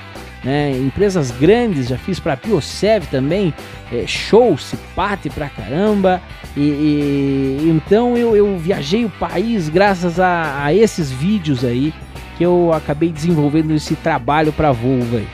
né? 0.48 0.70
Empresas 0.70 1.30
grandes, 1.30 1.88
já 1.88 1.98
fiz 1.98 2.18
para 2.18 2.34
Piosev 2.34 3.06
também, 3.10 3.52
é, 3.92 4.06
show, 4.06 4.56
Cipate 4.56 5.28
pra 5.28 5.50
caramba. 5.50 6.22
E, 6.56 6.60
e 6.60 7.68
então 7.68 8.16
eu, 8.16 8.34
eu, 8.34 8.56
viajei 8.56 9.04
o 9.04 9.10
país 9.10 9.68
graças 9.68 10.18
a, 10.18 10.64
a, 10.64 10.72
esses 10.72 11.12
vídeos 11.12 11.66
aí 11.66 11.92
que 12.38 12.44
eu 12.44 12.72
acabei 12.72 13.10
desenvolvendo 13.10 13.74
esse 13.74 13.94
trabalho 13.96 14.50
para 14.50 14.72
Volvo. 14.72 15.18
Aí. 15.18 15.28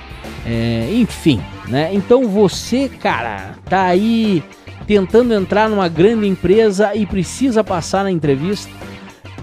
É, 0.44 0.88
enfim, 0.92 1.40
né? 1.68 1.90
Então 1.92 2.26
você, 2.28 2.88
cara, 2.88 3.54
tá 3.66 3.84
aí 3.84 4.42
tentando 4.84 5.32
entrar 5.32 5.68
numa 5.68 5.88
grande 5.88 6.26
empresa 6.26 6.92
e 6.92 7.06
precisa 7.06 7.62
passar 7.62 8.02
na 8.02 8.10
entrevista, 8.10 8.68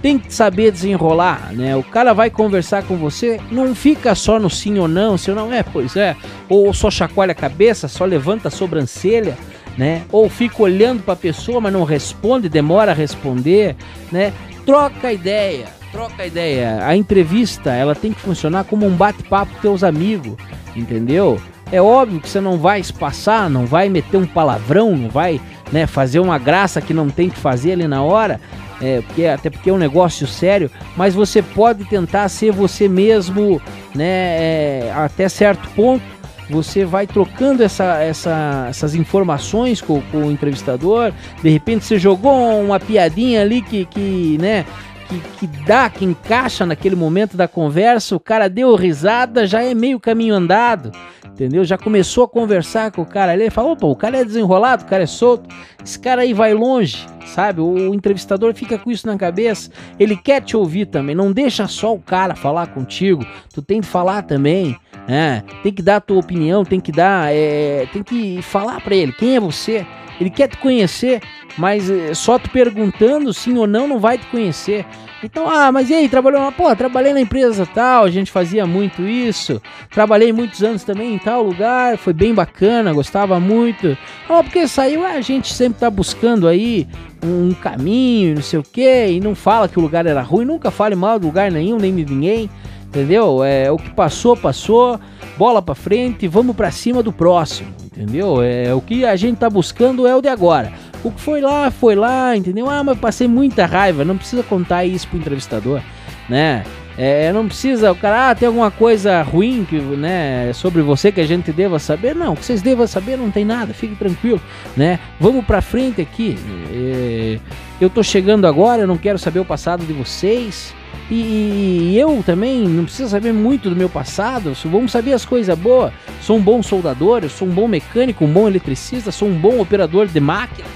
tem 0.02 0.18
que 0.18 0.34
saber 0.34 0.72
desenrolar, 0.72 1.52
né? 1.54 1.76
O 1.76 1.84
cara 1.84 2.14
vai 2.14 2.30
conversar 2.30 2.84
com 2.84 2.98
você, 2.98 3.40
não 3.52 3.76
fica 3.76 4.16
só 4.16 4.40
no 4.40 4.50
sim 4.50 4.80
ou 4.80 4.88
não, 4.88 5.18
se 5.18 5.32
não 5.32 5.54
é, 5.54 5.62
pois 5.62 5.96
é, 5.96 6.16
ou 6.50 6.74
só 6.74 6.90
chacoalha 6.90 7.32
a 7.32 7.36
cabeça, 7.36 7.88
só 7.88 8.04
levanta 8.04 8.48
a 8.48 8.52
sobrancelha, 8.52 9.38
né? 9.78 10.04
Ou 10.12 10.28
fica 10.30 10.64
olhando 10.64 11.04
para 11.04 11.14
a 11.14 11.18
pessoa, 11.18 11.62
mas 11.62 11.74
não 11.74 11.84
responde, 11.84 12.50
demora 12.50 12.92
a 12.92 12.96
responder, 12.96 13.76
né? 14.12 14.34
Troca 14.66 15.14
ideia, 15.14 15.68
troca 15.92 16.26
ideia. 16.26 16.86
A 16.86 16.96
entrevista, 16.96 17.72
ela 17.72 17.94
tem 17.94 18.12
que 18.12 18.22
funcionar 18.22 18.64
como 18.64 18.86
um 18.86 18.96
bate-papo 18.96 19.54
com 19.54 19.62
teus 19.62 19.84
amigos, 19.84 20.36
entendeu? 20.76 21.40
É 21.72 21.82
óbvio 21.82 22.20
que 22.20 22.28
você 22.28 22.42
não 22.42 22.58
vai 22.58 22.80
espaçar, 22.80 23.50
não 23.50 23.66
vai 23.66 23.88
meter 23.88 24.18
um 24.18 24.26
palavrão, 24.26 24.96
não 24.96 25.10
vai 25.10 25.40
né, 25.72 25.88
fazer 25.88 26.20
uma 26.20 26.38
graça 26.38 26.82
que 26.82 26.94
não 26.94 27.10
tem 27.10 27.30
que 27.30 27.40
fazer 27.40 27.74
ali 27.74 27.88
na 27.88 28.04
hora, 28.04 28.42
é, 28.82 29.02
porque, 29.02 29.26
até 29.26 29.50
porque 29.50 29.70
é 29.70 29.74
um 29.74 29.78
negócio 29.78 30.26
sério, 30.26 30.70
mas 30.98 31.14
você 31.14 31.42
pode 31.42 31.86
tentar 31.86 32.28
ser 32.30 32.52
você 32.52 32.88
mesmo 32.88 33.62
né, 33.94 34.06
é, 34.06 34.94
até 34.96 35.30
certo 35.30 35.70
ponto. 35.76 36.04
Você 36.50 36.84
vai 36.84 37.08
trocando 37.08 37.64
essa, 37.64 38.02
essa, 38.04 38.66
essas 38.70 38.94
informações 38.94 39.80
com, 39.80 40.02
com, 40.12 40.26
o 40.26 40.32
entrevistador. 40.32 41.14
De 41.42 41.50
repente 41.50 41.86
você 41.86 41.98
jogou 41.98 42.60
uma 42.60 42.78
piadinha 42.78 43.42
ali 43.42 43.62
que, 43.62 43.86
que 43.86 44.38
né, 44.38 44.66
que, 45.12 45.20
que 45.40 45.48
dá, 45.66 45.90
que 45.90 46.06
encaixa 46.06 46.66
naquele 46.66 46.96
momento 46.96 47.36
da 47.36 47.48
conversa, 47.48 48.16
o 48.16 48.20
cara 48.20 48.50
deu 48.50 48.74
risada, 48.76 49.46
já 49.46 49.62
é 49.62 49.74
meio 49.74 50.00
caminho 50.00 50.34
andado, 50.34 50.92
entendeu? 51.26 51.66
Já 51.66 51.78
começou 51.78 52.24
a 52.24 52.30
conversar 52.30 52.92
com 52.92 53.02
o 53.02 53.06
cara 53.06 53.34
ali, 53.34 53.50
fala, 53.50 53.72
opa, 53.72 53.86
o 53.86 53.96
cara 53.96 54.18
é 54.18 54.24
desenrolado, 54.24 54.84
o 54.84 54.88
cara 54.88 55.04
é 55.04 55.08
solto, 55.08 55.54
esse 55.84 56.00
cara 56.00 56.22
aí 56.22 56.34
vai 56.34 56.54
longe, 56.54 57.06
sabe? 57.26 57.60
O, 57.60 57.74
o 57.74 57.94
entrevistador 57.94 58.54
fica 58.54 58.78
com 58.78 58.90
isso 58.90 59.06
na 59.06 59.18
cabeça, 59.18 59.70
ele 60.00 60.16
quer 60.16 60.42
te 60.42 60.56
ouvir 60.56 60.86
também, 60.86 61.16
não 61.16 61.32
deixa 61.32 61.68
só 61.68 61.94
o 61.94 62.00
cara 62.00 62.36
falar 62.36 62.68
contigo, 62.68 63.26
tu 63.54 63.62
tem 63.62 63.82
que 63.82 63.88
falar 63.88 64.22
também, 64.22 64.78
né? 65.08 65.44
Tem 65.62 65.74
que 65.74 65.82
dar 65.82 65.98
a 65.98 66.02
tua 66.02 66.20
opinião, 66.20 66.64
tem 66.64 66.80
que 66.80 66.92
dar, 66.92 67.34
é, 67.34 67.86
tem 67.92 68.02
que 68.02 68.42
falar 68.42 68.80
para 68.82 68.96
ele 68.96 69.12
quem 69.12 69.36
é 69.36 69.40
você, 69.40 69.86
ele 70.20 70.30
quer 70.30 70.48
te 70.48 70.58
conhecer, 70.58 71.22
mas 71.58 71.90
eh, 71.90 72.14
só 72.14 72.40
tu 72.40 72.50
perguntando 72.50 73.34
sim 73.34 73.58
ou 73.58 73.68
não 73.68 73.88
não 73.88 74.00
vai 74.00 74.18
te 74.18 74.26
conhecer. 74.28 74.86
Então, 75.24 75.48
ah, 75.48 75.72
mas 75.72 75.90
e 75.90 75.94
aí, 75.94 76.10
trabalhou? 76.10 76.52
Pô, 76.52 76.76
trabalhei 76.76 77.14
na 77.14 77.22
empresa 77.22 77.68
tal, 77.72 78.06
a 78.06 78.10
gente 78.10 78.32
fazia 78.32 78.66
muito 78.66 79.04
isso. 79.04 79.62
Trabalhei 79.92 80.34
muitos 80.34 80.64
anos 80.64 80.84
também 80.84 81.14
em 81.14 81.20
tal 81.20 81.44
lugar, 81.44 81.98
foi 81.98 82.12
bem 82.12 82.34
bacana, 82.34 82.92
gostava 82.92 83.40
muito. 83.40 83.96
Ah, 84.28 84.42
porque 84.42 84.68
saiu, 84.68 85.06
a 85.06 85.22
gente 85.22 85.54
sempre 85.54 85.80
tá 85.80 85.92
buscando 85.92 86.48
aí 86.48 86.88
um 87.24 87.54
caminho, 87.54 88.36
não 88.36 88.42
sei 88.42 88.60
o 88.60 88.64
quê, 88.64 89.10
e 89.12 89.20
não 89.20 89.36
fala 89.36 89.68
que 89.68 89.78
o 89.78 89.82
lugar 89.82 90.08
era 90.08 90.22
ruim, 90.22 90.46
nunca 90.46 90.72
fale 90.72 90.96
mal 90.96 91.20
do 91.20 91.28
lugar 91.28 91.52
nenhum, 91.52 91.78
nem 91.78 91.96
de 91.96 92.04
ninguém, 92.04 92.50
entendeu? 92.88 93.44
É, 93.44 93.72
o 93.72 93.78
que 93.78 93.92
passou, 93.92 94.36
passou, 94.36 95.00
bola 95.38 95.62
pra 95.62 95.76
frente, 95.76 96.28
vamos 96.28 96.56
pra 96.56 96.72
cima 96.72 97.04
do 97.04 97.14
próximo, 97.14 97.70
entendeu? 97.86 98.42
É, 98.42 98.74
o 98.74 98.82
que 98.82 99.06
a 99.06 99.16
gente 99.16 99.38
tá 99.38 99.52
buscando 99.52 100.08
é 100.08 100.16
o 100.16 100.22
de 100.22 100.30
agora. 100.30 100.74
O 101.04 101.12
que 101.12 101.20
foi 101.20 101.42
lá, 101.42 101.72
foi 101.72 101.96
lá, 101.96 102.36
entendeu? 102.36 102.70
Ah, 102.70 102.84
mas 102.84 102.98
passei 103.00 103.28
muita 103.28 103.66
raiva. 103.66 104.06
Não 104.06 104.18
precisa 104.18 104.44
contar 104.44 104.86
isso 104.86 105.08
pro 105.08 105.18
entrevistador, 105.18 105.82
né? 106.30 106.64
É, 106.98 107.32
não 107.32 107.48
precisa, 107.48 107.92
o 107.92 107.96
cara, 107.96 108.30
ah, 108.30 108.36
tem 108.36 108.48
alguma 108.48 108.70
coisa 108.70 109.22
ruim 109.24 109.66
que, 109.68 109.80
né, 109.80 110.52
sobre 110.54 110.82
você 110.82 111.12
que 111.12 111.22
a 111.22 111.26
gente 111.26 111.52
deva 111.52 111.80
saber? 111.80 112.14
Não, 112.14 112.36
que 112.36 112.46
vocês 112.46 112.62
devam 112.62 112.86
saber 112.86 113.18
não 113.18 113.32
tem 113.32 113.46
nada, 113.46 113.74
fique 113.74 113.96
tranquilo, 113.96 114.42
né? 114.76 115.00
Vamos 115.20 115.46
pra 115.46 115.62
frente 115.62 116.02
aqui. 116.02 116.38
É, 116.72 117.40
eu 117.80 117.90
tô 117.90 118.04
chegando 118.04 118.46
agora, 118.46 118.82
eu 118.82 118.88
não 118.88 118.98
quero 118.98 119.18
saber 119.18 119.40
o 119.40 119.46
passado 119.46 119.86
de 119.86 119.94
vocês. 119.94 120.76
E, 121.10 121.92
e 121.94 122.00
eu 122.00 122.22
também 122.26 122.68
não 122.68 122.84
preciso 122.84 123.10
saber 123.10 123.34
muito 123.34 123.70
do 123.70 123.76
meu 123.76 123.90
passado, 123.90 124.54
vamos 124.66 124.92
saber 124.92 125.14
as 125.14 125.26
coisas 125.26 125.58
boas. 125.58 125.92
Sou 126.22 126.38
um 126.38 126.42
bom 126.42 126.62
soldador, 126.62 127.22
eu 127.24 127.30
sou 127.30 127.48
um 127.48 127.52
bom 127.52 127.68
mecânico, 127.68 128.24
um 128.26 128.32
bom 128.32 128.48
eletricista, 128.48 129.12
sou 129.12 129.28
um 129.28 129.34
bom 129.34 129.60
operador 129.60 130.08
de 130.08 130.20
máquina 130.20 130.68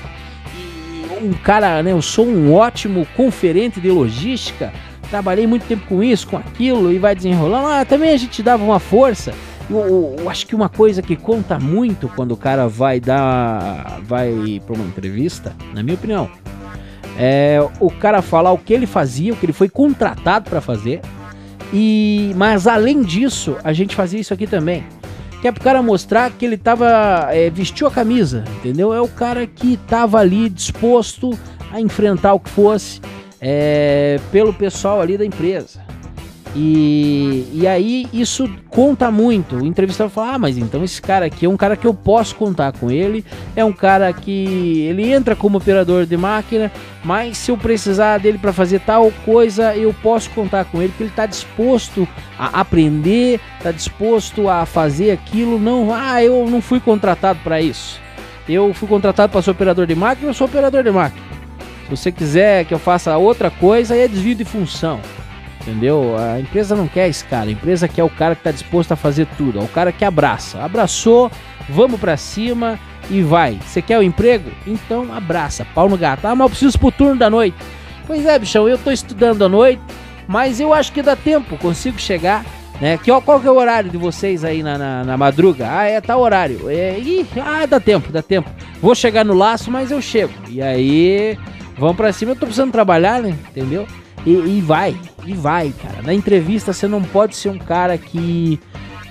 um 1.21 1.33
cara, 1.33 1.81
né? 1.81 1.91
Eu 1.91 2.01
sou 2.01 2.25
um 2.25 2.53
ótimo 2.53 3.07
conferente 3.15 3.79
de 3.79 3.89
logística. 3.89 4.71
Trabalhei 5.09 5.45
muito 5.45 5.65
tempo 5.65 5.85
com 5.87 6.03
isso, 6.03 6.27
com 6.27 6.37
aquilo 6.37 6.91
e 6.91 6.97
vai 6.97 7.15
desenrolando. 7.15 7.67
Ah, 7.67 7.85
também 7.85 8.11
a 8.11 8.17
gente 8.17 8.41
dava 8.41 8.63
uma 8.63 8.79
força. 8.79 9.33
Eu, 9.69 10.15
eu, 10.19 10.29
acho 10.29 10.45
que 10.45 10.55
uma 10.55 10.69
coisa 10.69 11.01
que 11.01 11.15
conta 11.15 11.59
muito 11.59 12.07
quando 12.09 12.31
o 12.31 12.37
cara 12.37 12.67
vai 12.67 12.99
dar, 12.99 13.99
vai 14.03 14.61
para 14.65 14.75
uma 14.75 14.85
entrevista, 14.85 15.55
na 15.73 15.81
minha 15.81 15.95
opinião, 15.95 16.29
é 17.17 17.59
o 17.79 17.89
cara 17.89 18.21
falar 18.21 18.51
o 18.51 18.57
que 18.57 18.73
ele 18.73 18.85
fazia, 18.85 19.33
o 19.33 19.35
que 19.35 19.45
ele 19.45 19.53
foi 19.53 19.69
contratado 19.69 20.49
para 20.49 20.61
fazer. 20.61 21.01
E 21.73 22.31
mas 22.35 22.67
além 22.67 23.01
disso, 23.01 23.57
a 23.63 23.73
gente 23.73 23.95
fazia 23.95 24.19
isso 24.19 24.33
aqui 24.33 24.45
também 24.45 24.83
que 25.45 25.49
é 25.49 25.51
pro 25.51 25.63
cara 25.63 25.79
mostrar 25.79 26.31
que 26.31 26.43
ele 26.43 26.57
tava. 26.57 27.27
É, 27.29 27.51
vestiu 27.51 27.85
a 27.85 27.91
camisa, 27.91 28.43
entendeu? 28.57 28.91
É 28.91 28.99
o 28.99 29.07
cara 29.07 29.45
que 29.45 29.77
tava 29.77 30.17
ali 30.17 30.49
disposto 30.49 31.37
a 31.71 31.79
enfrentar 31.79 32.33
o 32.33 32.39
que 32.39 32.49
fosse 32.49 32.99
é, 33.39 34.19
pelo 34.31 34.51
pessoal 34.51 34.99
ali 34.99 35.19
da 35.19 35.23
empresa. 35.23 35.84
E, 36.57 37.49
e 37.53 37.67
aí 37.67 38.07
isso 38.13 38.49
conta 38.69 39.11
muito. 39.11 39.57
O 39.57 39.65
entrevistador 39.65 40.09
fala: 40.09 40.35
Ah, 40.35 40.39
mas 40.39 40.57
então 40.57 40.83
esse 40.85 41.01
cara 41.01 41.25
aqui 41.25 41.45
é 41.45 41.49
um 41.49 41.57
cara 41.57 41.75
que 41.75 41.85
eu 41.85 41.93
posso 41.93 42.33
contar 42.35 42.71
com 42.71 42.89
ele. 42.89 43.25
É 43.57 43.65
um 43.65 43.73
cara 43.73 44.13
que 44.13 44.83
ele 44.83 45.11
entra 45.11 45.35
como 45.35 45.57
operador 45.57 46.05
de 46.05 46.15
máquina, 46.15 46.71
mas 47.03 47.37
se 47.37 47.51
eu 47.51 47.57
precisar 47.57 48.19
dele 48.19 48.37
para 48.37 48.53
fazer 48.53 48.79
tal 48.79 49.11
coisa, 49.25 49.75
eu 49.75 49.93
posso 50.01 50.29
contar 50.29 50.63
com 50.65 50.81
ele, 50.81 50.89
porque 50.89 51.03
ele 51.03 51.09
está 51.09 51.25
disposto 51.25 52.07
a 52.39 52.61
aprender, 52.61 53.41
está 53.57 53.71
disposto 53.71 54.47
a 54.47 54.65
fazer 54.65 55.11
aquilo. 55.11 55.59
Não, 55.59 55.93
ah, 55.93 56.23
eu 56.23 56.47
não 56.49 56.61
fui 56.61 56.79
contratado 56.79 57.39
para 57.43 57.59
isso. 57.59 57.99
Eu 58.47 58.73
fui 58.73 58.87
contratado 58.87 59.29
para 59.29 59.41
ser 59.41 59.51
operador 59.51 59.85
de 59.85 59.95
máquina, 59.95 60.29
eu 60.29 60.33
sou 60.33 60.47
operador 60.47 60.83
de 60.83 60.91
máquina. 60.91 61.25
Se 61.83 61.89
você 61.89 62.11
quiser 62.11 62.63
que 62.63 62.73
eu 62.73 62.79
faça 62.79 63.17
outra 63.17 63.51
coisa, 63.51 63.93
aí 63.93 64.01
é 64.01 64.07
desvio 64.07 64.35
de 64.35 64.45
função. 64.45 65.01
Entendeu? 65.65 66.15
A 66.15 66.39
empresa 66.39 66.75
não 66.75 66.87
quer 66.87 67.09
esse 67.09 67.25
cara. 67.25 67.49
A 67.49 67.51
empresa 67.51 67.87
quer 67.87 68.03
o 68.03 68.09
cara 68.09 68.35
que 68.35 68.41
está 68.41 68.51
disposto 68.51 68.91
a 68.91 68.95
fazer 68.95 69.25
tudo. 69.35 69.59
É 69.59 69.63
o 69.63 69.67
cara 69.67 69.91
que 69.91 70.05
abraça. 70.05 70.63
Abraçou, 70.63 71.31
vamos 71.67 71.99
para 71.99 72.15
cima 72.15 72.79
e 73.09 73.23
vai. 73.23 73.57
Você 73.65 73.81
quer 73.81 73.97
o 73.97 74.03
emprego? 74.03 74.51
Então 74.67 75.11
abraça. 75.11 75.65
Pau 75.73 75.89
no 75.89 75.97
gato. 75.97 76.25
Ah, 76.25 76.35
mas 76.35 76.45
eu 76.45 76.49
preciso 76.49 76.79
pro 76.79 76.91
turno 76.91 77.15
da 77.15 77.31
noite. 77.31 77.57
Pois 78.05 78.25
é, 78.27 78.37
bichão, 78.37 78.69
eu 78.69 78.77
tô 78.77 78.91
estudando 78.91 79.43
à 79.43 79.49
noite, 79.49 79.81
mas 80.27 80.59
eu 80.59 80.71
acho 80.71 80.91
que 80.91 81.01
dá 81.01 81.15
tempo, 81.15 81.57
consigo 81.57 81.99
chegar. 81.99 82.45
Né? 82.79 82.97
Que, 82.97 83.09
qual 83.21 83.39
que 83.39 83.47
é 83.47 83.51
o 83.51 83.55
horário 83.55 83.89
de 83.89 83.97
vocês 83.97 84.43
aí 84.43 84.61
na, 84.61 84.77
na, 84.77 85.03
na 85.03 85.17
madruga? 85.17 85.67
Ah, 85.71 85.85
é 85.85 85.99
tal 85.99 86.19
horário. 86.21 86.69
É, 86.69 86.99
ih, 86.99 87.25
ah, 87.43 87.65
dá 87.65 87.79
tempo, 87.79 88.11
dá 88.11 88.21
tempo. 88.21 88.49
Vou 88.81 88.93
chegar 88.93 89.25
no 89.25 89.33
laço, 89.33 89.71
mas 89.71 89.89
eu 89.89 90.01
chego. 90.01 90.33
E 90.47 90.61
aí, 90.61 91.37
vamos 91.77 91.95
para 91.95 92.13
cima. 92.13 92.33
Eu 92.33 92.35
tô 92.35 92.45
precisando 92.45 92.71
trabalhar, 92.71 93.21
né? 93.21 93.35
Entendeu? 93.49 93.87
E, 94.25 94.31
e, 94.31 94.61
vai, 94.61 94.95
e 95.25 95.33
vai, 95.33 95.73
cara. 95.81 96.01
Na 96.01 96.13
entrevista 96.13 96.73
você 96.73 96.87
não 96.87 97.01
pode 97.01 97.35
ser 97.35 97.49
um 97.49 97.57
cara 97.57 97.97
que, 97.97 98.59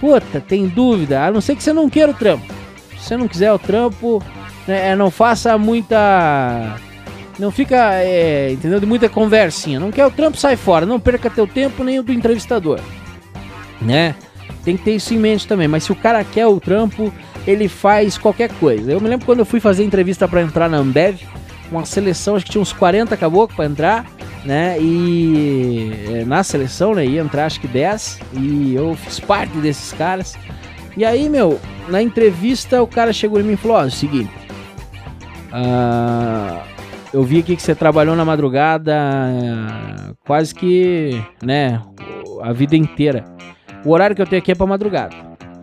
puta, 0.00 0.40
tem 0.40 0.66
dúvida, 0.68 1.25
a 1.25 1.33
não 1.33 1.40
ser 1.40 1.56
que 1.56 1.62
você 1.62 1.73
não 1.73 1.90
queira 1.90 2.12
o 2.12 2.14
trampo. 2.14 2.47
Se 2.99 3.09
você 3.09 3.16
não 3.16 3.28
quiser 3.28 3.52
o 3.52 3.59
trampo, 3.59 4.23
né, 4.66 4.90
é, 4.90 4.97
não 4.97 5.11
faça 5.11 5.56
muita. 5.59 6.76
Não 7.38 7.50
fica, 7.50 7.94
é, 7.94 8.52
entendeu? 8.52 8.78
De 8.78 8.87
muita 8.87 9.09
conversinha. 9.09 9.80
Não 9.80 9.90
quer 9.90 10.06
o 10.06 10.11
trampo, 10.11 10.37
sai 10.37 10.56
fora. 10.56 10.87
Não 10.87 11.00
perca 11.00 11.28
teu 11.28 11.47
tempo 11.47 11.83
nem 11.83 11.99
o 11.99 12.02
do 12.02 12.12
entrevistador, 12.12 12.80
né? 13.80 14.14
Tem 14.64 14.76
que 14.76 14.85
ter 14.85 14.94
isso 14.94 15.12
em 15.12 15.18
mente 15.18 15.47
também. 15.47 15.68
Mas 15.68 15.85
se 15.85 15.92
o 15.92 15.97
cara 15.97 16.25
quer 16.25 16.47
o 16.47 16.61
trampo, 16.61 17.12
ele 17.47 17.68
faz 17.68 18.16
qualquer 18.16 18.50
coisa. 18.54 18.90
Eu 18.90 19.00
me 19.00 19.09
lembro 19.09 19.26
quando 19.26 19.40
eu 19.40 19.44
fui 19.44 19.61
fazer 19.61 19.85
entrevista 19.85 20.26
para 20.26 20.40
entrar 20.40 20.71
na 20.71 20.78
Ambev, 20.78 21.21
uma 21.71 21.85
seleção, 21.85 22.37
acho 22.37 22.44
que 22.47 22.52
tinha 22.52 22.62
uns 22.62 22.73
40 22.73 23.16
caboclos 23.16 23.56
para 23.56 23.66
entrar 23.66 24.06
né? 24.45 24.79
E 24.81 25.93
é, 26.13 26.25
na 26.25 26.43
seleção, 26.43 26.95
né? 26.95 27.05
Ia 27.07 27.23
entrar 27.23 27.47
acho 27.47 27.61
que 27.61 27.69
10 27.69 28.21
e 28.35 28.75
eu 28.75 28.95
fiz 28.95 29.19
parte 29.21 29.57
desses 29.59 29.93
caras. 29.93 30.37
E 30.97 31.05
aí, 31.05 31.29
meu, 31.29 31.61
na 31.89 32.03
entrevista 32.03 32.83
o 32.83 32.87
cara 32.87 33.13
chegou 33.13 33.41
em 33.41 33.43
mim 33.43 33.53
e 33.55 33.57
falou: 33.57 33.79
Ó, 33.79 33.83
é 33.83 33.87
o 33.87 33.91
seguinte, 33.91 34.31
uh, 35.53 36.61
eu 37.13 37.23
vi 37.23 37.41
aqui 37.41 37.57
que 37.57 37.63
você 37.63 37.75
trabalhou 37.75 38.15
na 38.15 38.25
madrugada 38.25 38.95
uh, 38.95 40.17
quase 40.27 40.55
que, 40.55 41.21
né, 41.43 41.81
a 42.43 42.53
vida 42.53 42.77
inteira. 42.77 43.25
O 43.85 43.91
horário 43.91 44.15
que 44.15 44.23
eu 44.23 44.27
tenho 44.27 44.41
aqui 44.41 44.53
é 44.53 44.55
pra 44.55 44.67
madrugada. 44.67 45.15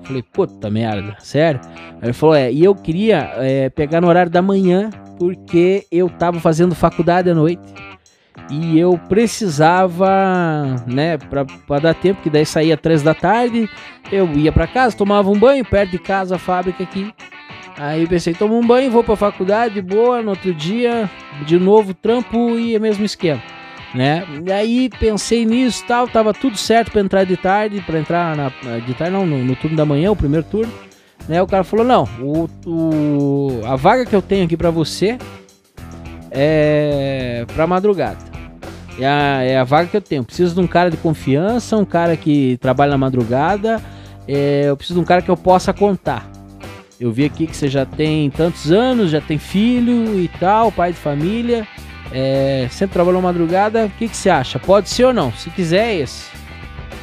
Falei, 0.03 0.23
puta 0.23 0.69
merda, 0.69 1.15
sério? 1.19 1.61
Aí 2.01 2.07
ele 2.07 2.13
falou: 2.13 2.35
É, 2.35 2.51
e 2.51 2.63
eu 2.63 2.75
queria 2.75 3.31
é, 3.37 3.69
pegar 3.69 4.01
no 4.01 4.07
horário 4.07 4.31
da 4.31 4.41
manhã 4.41 4.89
porque 5.17 5.85
eu 5.91 6.09
tava 6.09 6.39
fazendo 6.39 6.73
faculdade 6.73 7.29
à 7.29 7.35
noite 7.35 7.61
e 8.49 8.77
eu 8.77 8.97
precisava, 9.09 10.83
né, 10.85 11.17
para 11.17 11.79
dar 11.79 11.93
tempo, 11.93 12.21
que 12.21 12.29
daí 12.29 12.45
saía 12.45 12.75
três 12.75 13.01
da 13.01 13.13
tarde, 13.13 13.69
eu 14.11 14.29
ia 14.33 14.51
para 14.51 14.67
casa, 14.67 14.95
tomava 14.95 15.29
um 15.29 15.39
banho 15.39 15.63
perto 15.63 15.91
de 15.91 15.99
casa, 15.99 16.35
a 16.35 16.39
fábrica 16.39 16.83
aqui. 16.83 17.13
Aí 17.77 18.05
pensei, 18.05 18.33
tomo 18.33 18.57
um 18.57 18.65
banho, 18.65 18.91
vou 18.91 19.03
para 19.03 19.15
faculdade, 19.15 19.81
boa, 19.81 20.21
no 20.21 20.31
outro 20.31 20.53
dia, 20.53 21.09
de 21.45 21.57
novo 21.57 21.93
trampo 21.93 22.59
e 22.59 22.75
é 22.75 22.79
mesmo 22.79 23.05
esquema, 23.05 23.41
né? 23.95 24.25
E 24.45 24.51
aí 24.51 24.89
pensei 24.99 25.45
nisso, 25.45 25.83
tal, 25.87 26.07
tava 26.07 26.33
tudo 26.33 26.57
certo 26.57 26.91
para 26.91 27.01
entrar 27.01 27.23
de 27.23 27.37
tarde, 27.37 27.81
para 27.81 27.99
entrar 27.99 28.35
na 28.35 28.49
de 28.79 28.93
tarde 28.93 29.13
não, 29.13 29.25
no, 29.25 29.37
no, 29.43 29.55
turno 29.55 29.77
da 29.77 29.85
manhã, 29.85 30.11
o 30.11 30.15
primeiro 30.15 30.45
turno, 30.45 30.71
né? 31.27 31.41
O 31.41 31.47
cara 31.47 31.63
falou: 31.63 31.85
"Não, 31.85 32.07
o, 32.19 32.49
o 32.65 33.61
a 33.65 33.75
vaga 33.75 34.05
que 34.05 34.15
eu 34.15 34.21
tenho 34.21 34.45
aqui 34.45 34.57
para 34.57 34.69
você 34.69 35.17
é 36.31 37.45
para 37.53 37.67
madrugada. 37.67 38.31
É 38.99 39.05
a, 39.05 39.43
é 39.43 39.57
a 39.57 39.63
vaga 39.63 39.89
que 39.89 39.97
eu 39.97 40.01
tenho. 40.01 40.23
Preciso 40.23 40.55
de 40.55 40.61
um 40.61 40.67
cara 40.67 40.89
de 40.89 40.97
confiança, 40.97 41.77
um 41.77 41.85
cara 41.85 42.15
que 42.15 42.57
trabalha 42.61 42.91
na 42.91 42.97
madrugada. 42.97 43.81
É, 44.27 44.63
eu 44.67 44.77
preciso 44.77 44.99
de 44.99 45.03
um 45.03 45.05
cara 45.05 45.21
que 45.21 45.29
eu 45.29 45.37
possa 45.37 45.73
contar. 45.73 46.29
Eu 46.99 47.11
vi 47.11 47.25
aqui 47.25 47.47
que 47.47 47.57
você 47.57 47.67
já 47.67 47.85
tem 47.85 48.29
tantos 48.29 48.71
anos, 48.71 49.09
já 49.09 49.19
tem 49.19 49.37
filho 49.37 50.19
e 50.19 50.27
tal, 50.39 50.71
pai 50.71 50.91
de 50.91 50.97
família. 50.97 51.67
É, 52.11 52.67
sempre 52.69 52.93
trabalhou 52.93 53.21
madrugada. 53.21 53.85
O 53.85 53.89
que, 53.89 54.07
que 54.07 54.15
você 54.15 54.29
acha? 54.29 54.59
Pode 54.59 54.89
ser 54.89 55.05
ou 55.05 55.13
não? 55.13 55.31
Se 55.33 55.49
quiser, 55.49 55.89
é 55.89 55.95
esse. 55.95 56.29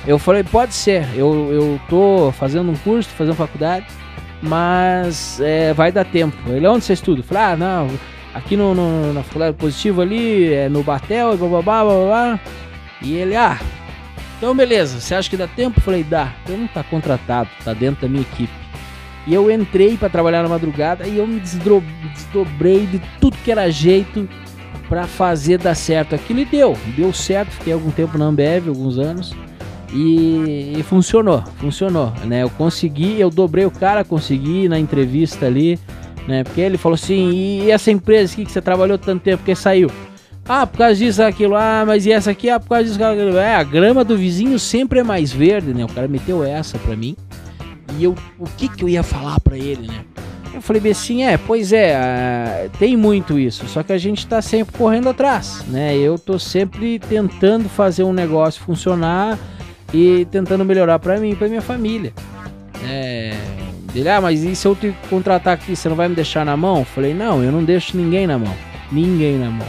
Eu 0.06 0.18
falei, 0.18 0.44
pode 0.44 0.74
ser. 0.74 1.06
Eu, 1.16 1.52
eu 1.52 1.80
tô 1.88 2.32
fazendo 2.32 2.70
um 2.70 2.76
curso, 2.76 3.08
fazendo 3.10 3.34
faculdade, 3.34 3.86
mas 4.40 5.40
é, 5.40 5.74
vai 5.74 5.90
dar 5.90 6.04
tempo. 6.04 6.36
Ele, 6.46 6.66
onde 6.66 6.84
você 6.84 6.92
estuda? 6.92 7.22
Falei, 7.22 7.42
ah, 7.42 7.56
não 7.56 7.88
aqui 8.34 8.56
no, 8.56 8.74
no, 8.74 9.12
na 9.12 9.22
faculdade 9.22 9.56
positivo 9.56 10.00
ali, 10.00 10.52
é 10.52 10.68
no 10.68 10.82
Batel 10.82 11.34
e 11.34 11.36
blá 11.36 11.62
blá. 11.62 12.40
E 13.00 13.14
ele, 13.14 13.36
ah, 13.36 13.58
então 14.36 14.54
beleza, 14.54 15.00
você 15.00 15.14
acha 15.14 15.28
que 15.28 15.36
dá 15.36 15.46
tempo? 15.46 15.78
Eu 15.78 15.82
falei, 15.82 16.04
dá. 16.04 16.32
Então 16.44 16.56
não 16.56 16.66
tá 16.68 16.82
contratado, 16.82 17.48
tá 17.64 17.72
dentro 17.72 18.02
da 18.02 18.08
minha 18.08 18.22
equipe. 18.22 18.52
E 19.26 19.34
eu 19.34 19.50
entrei 19.50 19.96
para 19.96 20.08
trabalhar 20.08 20.42
na 20.42 20.48
madrugada 20.48 21.06
e 21.06 21.18
eu 21.18 21.26
me 21.26 21.40
desdobrei 21.40 22.86
de 22.86 22.98
tudo 23.20 23.36
que 23.44 23.50
era 23.50 23.70
jeito 23.70 24.28
para 24.88 25.06
fazer 25.06 25.58
dar 25.58 25.74
certo. 25.74 26.14
Aquilo 26.14 26.40
e 26.40 26.44
deu, 26.46 26.76
deu 26.96 27.12
certo. 27.12 27.50
Fiquei 27.50 27.72
algum 27.72 27.90
tempo 27.90 28.16
na 28.16 28.24
Ambev, 28.24 28.68
alguns 28.68 28.98
anos. 28.98 29.36
E, 29.92 30.74
e, 30.78 30.82
funcionou, 30.82 31.42
funcionou, 31.56 32.12
né? 32.24 32.42
Eu 32.42 32.50
consegui, 32.50 33.18
eu 33.18 33.30
dobrei 33.30 33.64
o 33.64 33.70
cara, 33.70 34.04
consegui 34.04 34.68
na 34.68 34.78
entrevista 34.78 35.46
ali 35.46 35.78
né? 36.28 36.44
Porque 36.44 36.60
ele 36.60 36.76
falou 36.76 36.94
assim, 36.94 37.30
e 37.30 37.70
essa 37.70 37.90
empresa 37.90 38.34
aqui 38.34 38.44
que 38.44 38.52
você 38.52 38.60
trabalhou 38.60 38.98
tanto 38.98 39.22
tempo, 39.22 39.42
que 39.42 39.54
saiu? 39.54 39.90
Ah, 40.46 40.66
por 40.66 40.78
causa 40.78 40.94
disso, 40.94 41.22
aquilo, 41.22 41.56
ah, 41.56 41.84
mas 41.86 42.06
e 42.06 42.12
essa 42.12 42.30
aqui? 42.30 42.48
Ah, 42.48 42.60
por 42.60 42.68
causa 42.68 42.84
disso, 42.84 43.02
aquilo. 43.02 43.36
É, 43.36 43.54
a 43.54 43.62
grama 43.62 44.04
do 44.04 44.16
vizinho 44.16 44.58
sempre 44.58 45.00
é 45.00 45.02
mais 45.02 45.32
verde, 45.32 45.74
né? 45.74 45.84
O 45.84 45.88
cara 45.88 46.06
meteu 46.06 46.44
essa 46.44 46.78
pra 46.78 46.94
mim. 46.94 47.16
E 47.98 48.04
eu, 48.04 48.14
o 48.38 48.44
que 48.44 48.68
que 48.68 48.84
eu 48.84 48.88
ia 48.88 49.02
falar 49.02 49.40
pra 49.40 49.56
ele, 49.56 49.88
né? 49.88 50.04
Eu 50.54 50.62
falei 50.62 50.80
bem 50.80 50.92
assim, 50.92 51.22
é, 51.22 51.36
pois 51.36 51.72
é, 51.72 52.68
tem 52.78 52.96
muito 52.96 53.38
isso, 53.38 53.68
só 53.68 53.82
que 53.82 53.92
a 53.92 53.98
gente 53.98 54.26
tá 54.26 54.42
sempre 54.42 54.76
correndo 54.76 55.08
atrás, 55.08 55.64
né? 55.68 55.96
Eu 55.96 56.18
tô 56.18 56.38
sempre 56.38 56.98
tentando 56.98 57.68
fazer 57.68 58.02
um 58.02 58.12
negócio 58.12 58.62
funcionar 58.62 59.38
e 59.92 60.26
tentando 60.30 60.64
melhorar 60.64 60.98
para 60.98 61.20
mim 61.20 61.30
e 61.30 61.36
pra 61.36 61.48
minha 61.48 61.62
família. 61.62 62.12
É, 62.82 63.34
ele, 64.00 64.08
ah, 64.08 64.20
mas 64.20 64.42
e 64.42 64.54
se 64.54 64.66
eu 64.66 64.74
te 64.74 64.94
contratar 65.08 65.54
aqui, 65.54 65.74
você 65.74 65.88
não 65.88 65.96
vai 65.96 66.08
me 66.08 66.14
deixar 66.14 66.44
na 66.44 66.56
mão? 66.56 66.84
Falei, 66.84 67.14
não, 67.14 67.42
eu 67.42 67.50
não 67.50 67.64
deixo 67.64 67.96
ninguém 67.96 68.26
na 68.26 68.38
mão. 68.38 68.54
Ninguém 68.90 69.38
na 69.38 69.50
mão. 69.50 69.66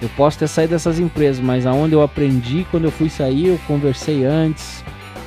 Eu 0.00 0.08
posso 0.16 0.38
ter 0.38 0.48
saído 0.48 0.72
dessas 0.72 0.98
empresas, 0.98 1.42
mas 1.42 1.66
aonde 1.66 1.94
eu 1.94 2.02
aprendi, 2.02 2.66
quando 2.70 2.84
eu 2.84 2.90
fui 2.90 3.08
sair, 3.08 3.46
eu 3.48 3.60
conversei 3.68 4.24
antes, 4.24 4.82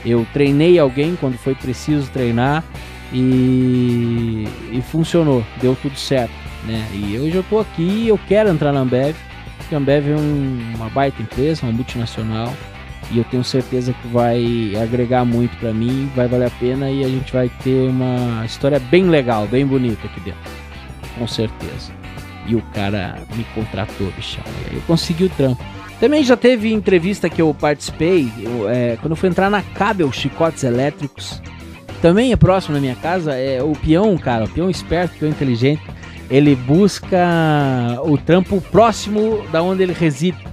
eu 0.05 0.27
treinei 0.33 0.77
alguém 0.77 1.15
quando 1.15 1.38
foi 1.38 1.55
preciso 1.55 2.09
treinar 2.11 2.63
e, 3.13 4.48
e 4.72 4.81
funcionou, 4.91 5.44
deu 5.61 5.77
tudo 5.81 5.98
certo, 5.98 6.33
né? 6.65 6.85
E 6.94 7.18
hoje 7.18 7.35
eu 7.35 7.44
tô 7.44 7.59
aqui, 7.59 8.07
eu 8.07 8.20
quero 8.27 8.50
entrar 8.50 8.74
na 8.74 8.81
Ambev, 8.81 9.15
porque 9.57 9.74
a 9.74 9.77
Ambev 9.77 10.09
é 10.09 10.15
um, 10.15 10.74
uma 10.75 10.89
baita 10.89 11.22
empresa, 11.22 11.65
uma 11.65 11.72
multinacional, 11.72 12.53
e 13.11 13.18
eu 13.18 13.24
tenho 13.25 13.44
certeza 13.44 13.94
que 13.94 14.07
vai 14.07 14.74
agregar 14.81 15.24
muito 15.25 15.55
para 15.57 15.74
mim, 15.74 16.09
vai 16.15 16.27
valer 16.27 16.48
a 16.48 16.51
pena 16.51 16.89
e 16.89 17.03
a 17.03 17.07
gente 17.07 17.31
vai 17.31 17.50
ter 17.63 17.89
uma 17.89 18.44
história 18.46 18.79
bem 18.79 19.09
legal, 19.09 19.48
bem 19.48 19.65
bonita 19.65 20.07
aqui 20.07 20.20
dentro, 20.20 20.39
com 21.18 21.27
certeza. 21.27 21.94
E 22.48 22.55
o 22.55 22.61
cara 22.74 23.15
me 23.35 23.44
contratou, 23.55 24.11
bichão, 24.11 24.44
e 24.46 24.72
aí 24.72 24.75
eu 24.75 24.81
consegui 24.81 25.25
o 25.25 25.29
trampo. 25.29 25.63
Também 26.00 26.24
já 26.24 26.35
teve 26.35 26.74
entrevista 26.74 27.29
que 27.29 27.41
eu 27.41 27.53
participei, 27.53 28.29
eu, 28.39 28.70
é, 28.70 28.98
quando 28.98 29.11
eu 29.11 29.15
fui 29.15 29.29
entrar 29.29 29.50
na 29.50 29.61
Cabel 29.61 30.11
Chicotes 30.11 30.63
Elétricos, 30.63 31.41
também 32.01 32.31
é 32.31 32.35
próximo 32.35 32.75
da 32.75 32.81
minha 32.81 32.96
casa, 32.96 33.33
é 33.33 33.63
o 33.63 33.72
peão, 33.72 34.18
cara, 34.18 34.46
o 34.46 34.50
peão 34.50 34.70
esperto, 34.70 35.15
o 35.15 35.20
peão 35.20 35.31
inteligente, 35.31 35.81
ele 36.29 36.55
busca 36.55 38.00
o 38.03 38.18
trampo 38.18 38.59
próximo 38.59 39.44
da 39.51 39.61
onde 39.61 39.83
ele 39.83 39.94
reside 39.94 40.45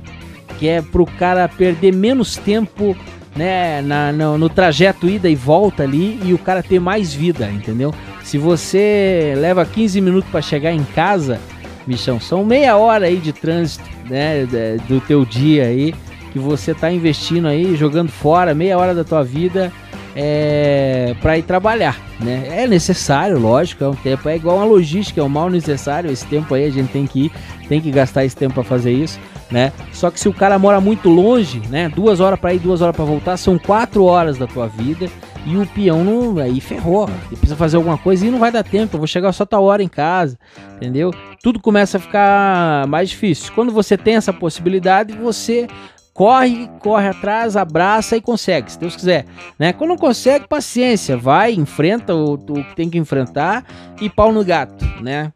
que 0.62 0.68
é 0.68 0.80
pro 0.80 1.04
cara 1.04 1.48
perder 1.48 1.92
menos 1.92 2.36
tempo 2.36 2.96
né, 3.34 3.82
na, 3.82 4.12
no, 4.12 4.38
no, 4.38 4.48
trajeto 4.48 5.08
ida 5.08 5.28
e 5.28 5.34
volta 5.34 5.82
ali 5.82 6.20
e 6.24 6.32
o 6.32 6.38
cara 6.38 6.62
ter 6.62 6.78
mais 6.78 7.12
vida, 7.12 7.50
entendeu? 7.50 7.92
Se 8.22 8.38
você 8.38 9.34
leva 9.36 9.66
15 9.66 10.00
minutos 10.00 10.30
para 10.30 10.40
chegar 10.40 10.72
em 10.72 10.84
casa, 10.84 11.40
bichão, 11.84 12.20
são 12.20 12.44
meia 12.44 12.76
hora 12.76 13.06
aí 13.06 13.16
de 13.16 13.32
trânsito, 13.32 13.90
né, 14.08 14.46
do 14.86 15.00
teu 15.00 15.24
dia 15.24 15.64
aí, 15.64 15.92
que 16.32 16.38
você 16.38 16.72
tá 16.72 16.92
investindo 16.92 17.48
aí, 17.48 17.74
jogando 17.74 18.12
fora 18.12 18.54
meia 18.54 18.78
hora 18.78 18.94
da 18.94 19.02
tua 19.02 19.24
vida 19.24 19.72
é, 20.14 21.14
para 21.20 21.38
ir 21.38 21.42
trabalhar, 21.42 21.98
né? 22.20 22.46
É 22.50 22.66
necessário, 22.66 23.38
lógico, 23.38 23.82
é 23.84 23.88
um 23.88 23.94
tempo, 23.94 24.28
é 24.28 24.36
igual 24.36 24.56
uma 24.56 24.64
logística, 24.64 25.20
é 25.20 25.24
um 25.24 25.28
mal 25.28 25.48
necessário, 25.48 26.10
esse 26.10 26.26
tempo 26.26 26.54
aí 26.54 26.66
a 26.66 26.70
gente 26.70 26.92
tem 26.92 27.06
que 27.06 27.26
ir, 27.26 27.32
tem 27.68 27.80
que 27.80 27.90
gastar 27.90 28.24
esse 28.24 28.36
tempo 28.36 28.54
para 28.54 28.64
fazer 28.64 28.92
isso, 28.92 29.18
né? 29.50 29.72
Só 29.92 30.10
que 30.10 30.20
se 30.20 30.28
o 30.28 30.34
cara 30.34 30.58
mora 30.58 30.80
muito 30.80 31.08
longe, 31.08 31.62
né? 31.70 31.88
Duas 31.88 32.20
horas 32.20 32.38
para 32.38 32.52
ir, 32.52 32.58
duas 32.58 32.82
horas 32.82 32.94
para 32.94 33.04
voltar, 33.04 33.36
são 33.36 33.58
quatro 33.58 34.04
horas 34.04 34.36
da 34.36 34.46
tua 34.46 34.66
vida 34.66 35.08
e 35.46 35.56
o 35.56 35.66
peão 35.66 36.04
não, 36.04 36.38
aí 36.38 36.60
ferrou, 36.60 37.08
ele 37.26 37.36
precisa 37.36 37.56
fazer 37.56 37.76
alguma 37.76 37.98
coisa 37.98 38.26
e 38.26 38.30
não 38.30 38.38
vai 38.38 38.52
dar 38.52 38.62
tempo, 38.62 38.94
eu 38.94 38.98
vou 38.98 39.06
chegar 39.06 39.32
só 39.32 39.44
tal 39.44 39.64
hora 39.64 39.82
em 39.82 39.88
casa, 39.88 40.38
entendeu? 40.76 41.12
Tudo 41.42 41.58
começa 41.58 41.96
a 41.96 42.00
ficar 42.00 42.86
mais 42.86 43.08
difícil. 43.10 43.52
Quando 43.54 43.72
você 43.72 43.96
tem 43.96 44.14
essa 44.14 44.32
possibilidade, 44.32 45.12
você 45.14 45.66
corre, 46.12 46.68
corre 46.80 47.08
atrás, 47.08 47.56
abraça 47.56 48.16
e 48.16 48.20
consegue, 48.20 48.72
se 48.72 48.78
Deus 48.78 48.94
quiser. 48.94 49.24
Né? 49.58 49.72
Quando 49.72 49.90
não 49.90 49.96
consegue, 49.96 50.46
paciência, 50.46 51.16
vai, 51.16 51.52
enfrenta 51.52 52.14
o, 52.14 52.34
o 52.34 52.64
que 52.64 52.76
tem 52.76 52.90
que 52.90 52.98
enfrentar 52.98 53.64
e 54.00 54.08
pau 54.08 54.32
no 54.32 54.44
gato, 54.44 54.84
né? 55.00 55.32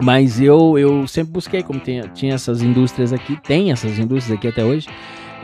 Mas 0.00 0.40
eu, 0.40 0.78
eu 0.78 1.08
sempre 1.08 1.32
busquei, 1.32 1.62
como 1.62 1.80
tinha, 1.80 2.08
tinha 2.08 2.34
essas 2.34 2.62
indústrias 2.62 3.12
aqui, 3.12 3.36
tem 3.42 3.72
essas 3.72 3.98
indústrias 3.98 4.38
aqui 4.38 4.46
até 4.46 4.64
hoje, 4.64 4.88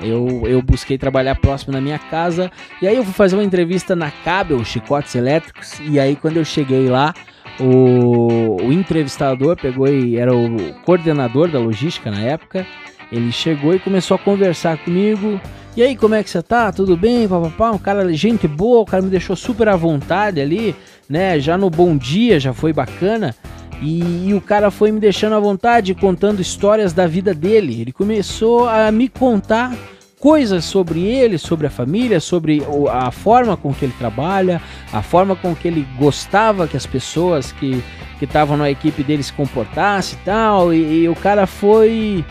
eu, 0.00 0.42
eu 0.46 0.62
busquei 0.62 0.98
trabalhar 0.98 1.34
próximo 1.36 1.72
da 1.72 1.80
minha 1.80 1.98
casa. 1.98 2.50
E 2.80 2.88
aí 2.88 2.96
eu 2.96 3.04
fui 3.04 3.12
fazer 3.12 3.36
uma 3.36 3.44
entrevista 3.44 3.94
na 3.94 4.10
Cabel 4.10 4.64
Chicotes 4.64 5.14
Elétricos. 5.14 5.78
E 5.80 5.98
aí 5.98 6.16
quando 6.16 6.36
eu 6.36 6.44
cheguei 6.44 6.88
lá, 6.88 7.14
o, 7.60 8.62
o 8.62 8.72
entrevistador 8.72 9.56
pegou 9.56 9.88
e 9.88 10.16
era 10.16 10.34
o 10.34 10.74
coordenador 10.84 11.48
da 11.48 11.58
logística 11.58 12.10
na 12.10 12.20
época. 12.20 12.66
Ele 13.10 13.30
chegou 13.30 13.74
e 13.74 13.78
começou 13.78 14.14
a 14.16 14.18
conversar 14.18 14.78
comigo. 14.78 15.40
E 15.76 15.82
aí, 15.82 15.96
como 15.96 16.14
é 16.14 16.22
que 16.22 16.30
você 16.30 16.42
tá? 16.42 16.70
Tudo 16.70 16.96
bem? 16.96 17.26
Papapá, 17.26 17.72
um 17.72 17.78
cara, 17.78 18.12
gente 18.12 18.46
boa, 18.46 18.80
o 18.80 18.86
cara 18.86 19.02
me 19.02 19.10
deixou 19.10 19.34
super 19.34 19.68
à 19.68 19.76
vontade 19.76 20.40
ali, 20.40 20.74
né? 21.08 21.38
Já 21.40 21.58
no 21.58 21.68
bom 21.68 21.96
dia, 21.96 22.38
já 22.38 22.52
foi 22.52 22.72
bacana. 22.72 23.34
E, 23.82 24.28
e, 24.28 24.34
o 24.34 24.40
cara 24.40 24.70
foi 24.70 24.92
me 24.92 25.00
deixando 25.00 25.34
à 25.34 25.40
vontade, 25.40 25.94
contando 25.94 26.40
histórias 26.40 26.92
da 26.92 27.06
vida 27.06 27.34
dele. 27.34 27.80
Ele 27.80 27.92
começou 27.92 28.68
a 28.68 28.90
me 28.92 29.08
contar 29.08 29.74
coisas 30.18 30.64
sobre 30.64 31.04
ele, 31.04 31.36
sobre 31.36 31.66
a 31.66 31.70
família, 31.70 32.18
sobre 32.18 32.62
a 32.90 33.10
forma 33.10 33.56
com 33.56 33.74
que 33.74 33.84
ele 33.84 33.94
trabalha, 33.98 34.58
a 34.92 35.02
forma 35.02 35.36
com 35.36 35.54
que 35.54 35.68
ele 35.68 35.86
gostava 35.98 36.66
que 36.66 36.76
as 36.76 36.86
pessoas 36.86 37.52
que 37.52 37.82
estavam 38.22 38.56
na 38.56 38.70
equipe 38.70 39.02
dele 39.02 39.22
se 39.22 39.32
comportassem 39.32 40.18
e 40.18 40.24
tal. 40.24 40.72
E, 40.72 41.02
e 41.02 41.08
o 41.08 41.14
cara 41.14 41.46
foi 41.46 42.24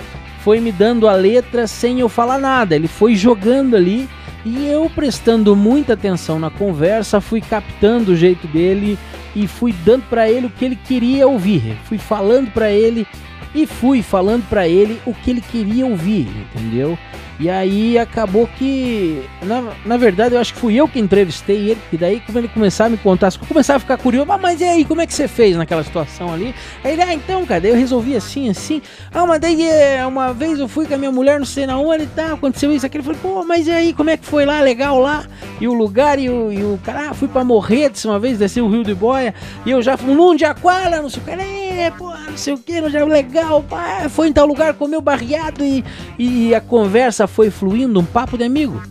foi 0.43 0.59
me 0.59 0.73
dando 0.73 1.07
a 1.07 1.13
letra 1.13 1.65
sem 1.67 2.01
eu 2.01 2.09
falar 2.09 2.37
nada. 2.37 2.75
Ele 2.75 2.87
foi 2.87 3.15
jogando 3.15 3.77
ali 3.77 4.09
e 4.45 4.67
eu 4.67 4.89
prestando 4.89 5.55
muita 5.55 5.93
atenção 5.93 6.37
na 6.37 6.49
conversa, 6.49 7.21
fui 7.21 7.39
captando 7.39 8.11
o 8.11 8.15
jeito 8.15 8.45
dele 8.47 8.99
e 9.33 9.47
fui 9.47 9.73
dando 9.85 10.03
para 10.09 10.29
ele 10.29 10.47
o 10.47 10.49
que 10.49 10.65
ele 10.65 10.75
queria 10.75 11.25
ouvir. 11.27 11.77
Fui 11.85 11.97
falando 11.97 12.51
para 12.51 12.69
ele 12.69 13.07
e 13.53 13.65
fui 13.65 14.01
falando 14.01 14.47
para 14.49 14.67
ele 14.67 14.99
o 15.05 15.13
que 15.13 15.29
ele 15.29 15.41
queria 15.41 15.85
ouvir, 15.85 16.27
entendeu? 16.55 16.97
E 17.39 17.49
aí 17.49 17.97
acabou 17.97 18.47
que, 18.47 19.23
na, 19.41 19.73
na 19.85 19.97
verdade, 19.97 20.35
eu 20.35 20.39
acho 20.39 20.53
que 20.53 20.59
fui 20.59 20.75
eu 20.75 20.87
que 20.87 20.99
entrevistei 20.99 21.71
ele, 21.71 21.81
e 21.91 21.97
daí 21.97 22.19
quando 22.19 22.37
ele 22.37 22.47
começava 22.47 22.87
a 22.87 22.91
me 22.91 22.97
contar, 22.97 23.33
eu 23.33 23.47
começava 23.47 23.77
a 23.77 23.79
ficar 23.79 23.97
curioso, 23.97 24.31
ah, 24.31 24.37
mas 24.37 24.61
e 24.61 24.63
aí, 24.63 24.85
como 24.85 25.01
é 25.01 25.07
que 25.07 25.13
você 25.13 25.27
fez 25.27 25.57
naquela 25.57 25.83
situação 25.83 26.31
ali? 26.31 26.53
Aí 26.83 26.93
ele, 26.93 27.01
ah, 27.01 27.13
então, 27.13 27.43
cara, 27.45 27.61
daí 27.61 27.71
eu 27.71 27.75
resolvi 27.75 28.15
assim, 28.15 28.49
assim, 28.49 28.81
ah, 29.11 29.25
mas 29.25 29.39
daí 29.39 29.67
é, 29.67 30.05
uma 30.05 30.31
vez 30.31 30.59
eu 30.59 30.67
fui 30.67 30.85
com 30.85 30.93
a 30.93 30.97
minha 30.97 31.11
mulher, 31.11 31.39
não 31.39 31.45
sei 31.45 31.65
na 31.65 31.77
onde 31.77 32.03
e 32.03 32.07
tal, 32.07 32.35
aconteceu 32.35 32.71
isso, 32.71 32.85
aquilo, 32.85 33.01
eu 33.01 33.13
falei, 33.13 33.19
pô, 33.21 33.43
mas 33.43 33.67
e 33.67 33.71
aí, 33.71 33.93
como 33.93 34.11
é 34.11 34.17
que 34.17 34.25
foi 34.25 34.45
lá, 34.45 34.61
legal 34.61 34.99
lá? 34.99 35.25
E 35.59 35.67
o 35.67 35.73
lugar, 35.73 36.19
e 36.19 36.29
o, 36.29 36.51
e 36.51 36.63
o 36.63 36.79
cara, 36.83 37.09
ah, 37.09 37.13
fui 37.13 37.27
pra 37.27 37.43
morrer 37.43 37.89
disse 37.89 38.07
uma 38.07 38.19
vez, 38.19 38.37
desci 38.37 38.61
o 38.61 38.69
Rio 38.69 38.83
de 38.83 38.93
Boia, 38.93 39.33
e 39.65 39.71
eu 39.71 39.81
já 39.81 39.97
fui 39.97 40.13
num 40.13 40.35
de 40.35 40.45
Aquara, 40.45 41.01
não 41.01 41.09
sei 41.09 41.21
o 41.21 41.25
que, 41.25 41.31
é, 41.31 41.91
pô, 41.91 42.09
não 42.33 42.37
sei 42.37 42.53
o 42.53 42.57
que, 42.57 42.81
não 42.81 42.89
já 42.89 43.05
legal, 43.05 43.61
pá, 43.61 44.09
foi 44.09 44.27
em 44.27 44.33
tal 44.33 44.47
lugar, 44.47 44.73
comeu 44.73 44.99
barreado 44.99 45.63
e, 45.63 45.83
e 46.17 46.53
a 46.53 46.59
conversa 46.59 47.27
foi 47.27 47.51
fluindo, 47.51 47.99
um 47.99 48.05
papo 48.05 48.37
de 48.37 48.43
amigo, 48.43 48.81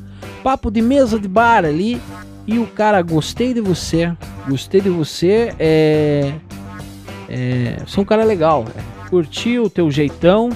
papo 0.44 0.70
de 0.70 0.80
mesa 0.80 1.18
de 1.18 1.28
bar 1.28 1.64
ali. 1.64 2.00
E 2.46 2.58
o 2.58 2.66
cara, 2.66 3.00
gostei 3.02 3.54
de 3.54 3.60
você, 3.60 4.12
gostei 4.48 4.80
de 4.80 4.88
você, 4.88 5.54
é. 5.58 6.32
é 7.28 7.76
você 7.86 7.98
é 7.98 8.02
um 8.02 8.04
cara 8.04 8.24
legal, 8.24 8.64
é, 8.76 9.08
curti 9.08 9.58
o 9.58 9.68
teu 9.68 9.90
jeitão. 9.90 10.50